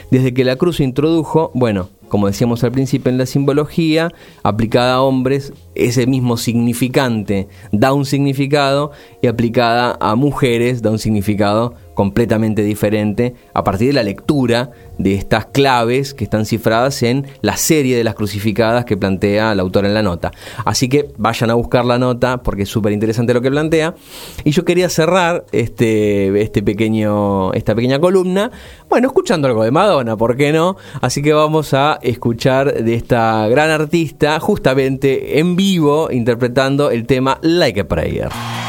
Desde 0.09 0.33
que 0.33 0.45
la 0.45 0.55
cruz 0.55 0.77
se 0.77 0.85
introdujo, 0.85 1.51
bueno, 1.53 1.89
como 2.07 2.27
decíamos 2.27 2.63
al 2.63 2.71
principio 2.71 3.11
en 3.11 3.17
la 3.17 3.25
simbología, 3.25 4.09
aplicada 4.43 4.95
a 4.95 5.01
hombres, 5.01 5.51
ese 5.73 6.07
mismo 6.07 6.37
significante 6.37 7.49
da 7.73 7.91
un 7.91 8.05
significado 8.05 8.91
y 9.21 9.27
aplicada 9.27 9.97
a 9.99 10.15
mujeres 10.15 10.81
da 10.81 10.91
un 10.91 10.99
significado 10.99 11.73
completamente 11.95 12.61
diferente 12.61 13.33
a 13.53 13.63
partir 13.63 13.87
de 13.87 13.93
la 13.93 14.03
lectura 14.03 14.69
de 14.99 15.15
estas 15.15 15.47
claves 15.47 16.13
que 16.13 16.23
están 16.23 16.45
cifradas 16.45 17.01
en 17.03 17.25
la 17.41 17.57
serie 17.57 17.97
de 17.97 18.03
las 18.03 18.15
crucificadas 18.15 18.85
que 18.85 18.97
plantea 18.97 19.53
el 19.53 19.59
autor 19.59 19.85
en 19.85 19.93
la 19.93 20.03
nota. 20.03 20.31
Así 20.63 20.87
que 20.87 21.09
vayan 21.17 21.49
a 21.49 21.55
buscar 21.55 21.85
la 21.85 21.97
nota 21.97 22.43
porque 22.43 22.63
es 22.63 22.69
súper 22.69 22.93
interesante 22.93 23.33
lo 23.33 23.41
que 23.41 23.49
plantea. 23.49 23.95
Y 24.43 24.51
yo 24.51 24.63
quería 24.63 24.89
cerrar 24.89 25.45
este, 25.51 26.41
este 26.41 26.61
pequeño, 26.61 27.53
esta 27.53 27.73
pequeña 27.73 27.99
columna, 27.99 28.51
bueno, 28.89 29.07
escuchando 29.07 29.47
algo 29.47 29.63
de 29.63 29.71
Madonna, 29.71 30.15
¿por 30.15 30.37
qué 30.37 30.51
no? 30.51 30.77
Así 31.01 31.21
que 31.21 31.33
vamos 31.33 31.73
a 31.73 31.99
escuchar 32.01 32.83
de 32.83 32.93
esta 32.93 33.47
gran 33.47 33.71
artista 33.71 34.39
justamente 34.39 35.39
en 35.39 35.55
vivo 35.55 36.11
interpretando 36.11 36.91
el 36.91 37.05
tema 37.07 37.39
Like 37.41 37.81
a 37.81 37.87
Prayer. 37.87 38.64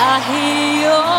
I 0.00 0.20
hear 0.30 0.82
your 0.86 1.17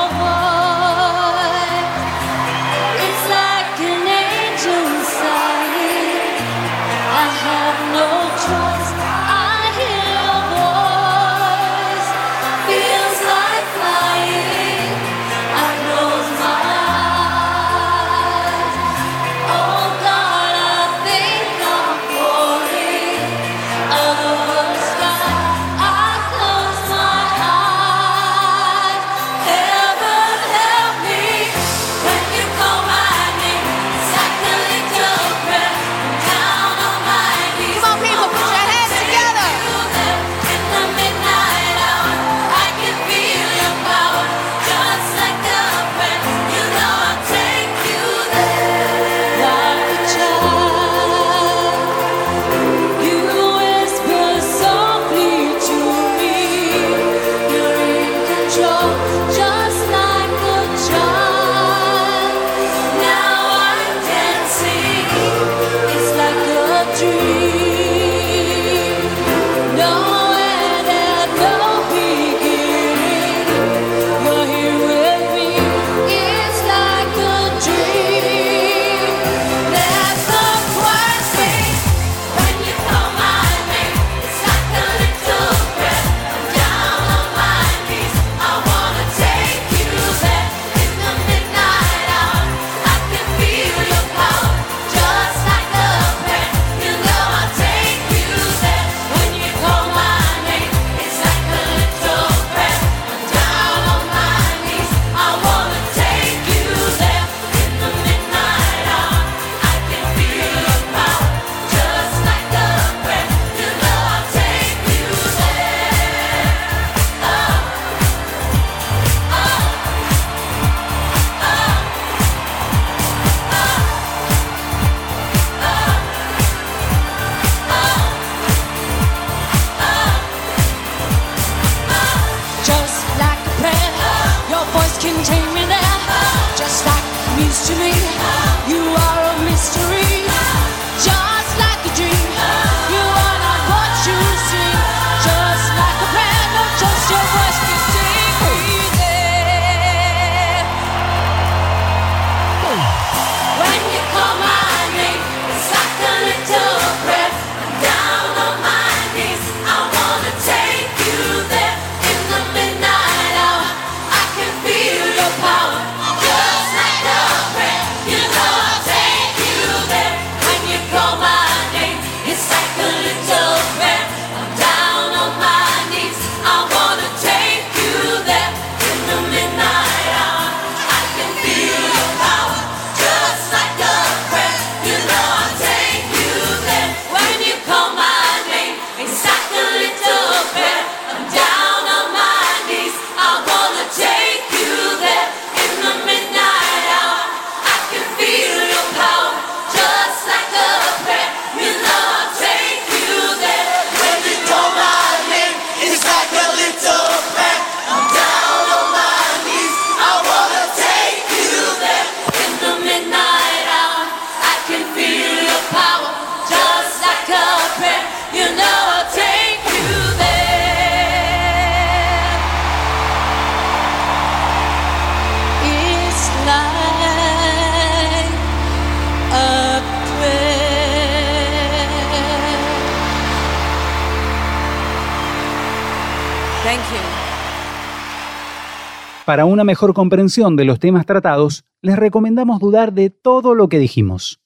Para 239.29 239.45
una 239.45 239.63
mejor 239.63 239.93
comprensión 239.93 240.55
de 240.55 240.65
los 240.65 240.79
temas 240.79 241.05
tratados, 241.05 241.63
les 241.83 241.99
recomendamos 241.99 242.59
dudar 242.59 242.93
de 242.93 243.11
todo 243.11 243.53
lo 243.53 243.69
que 243.69 243.77
dijimos. 243.77 244.39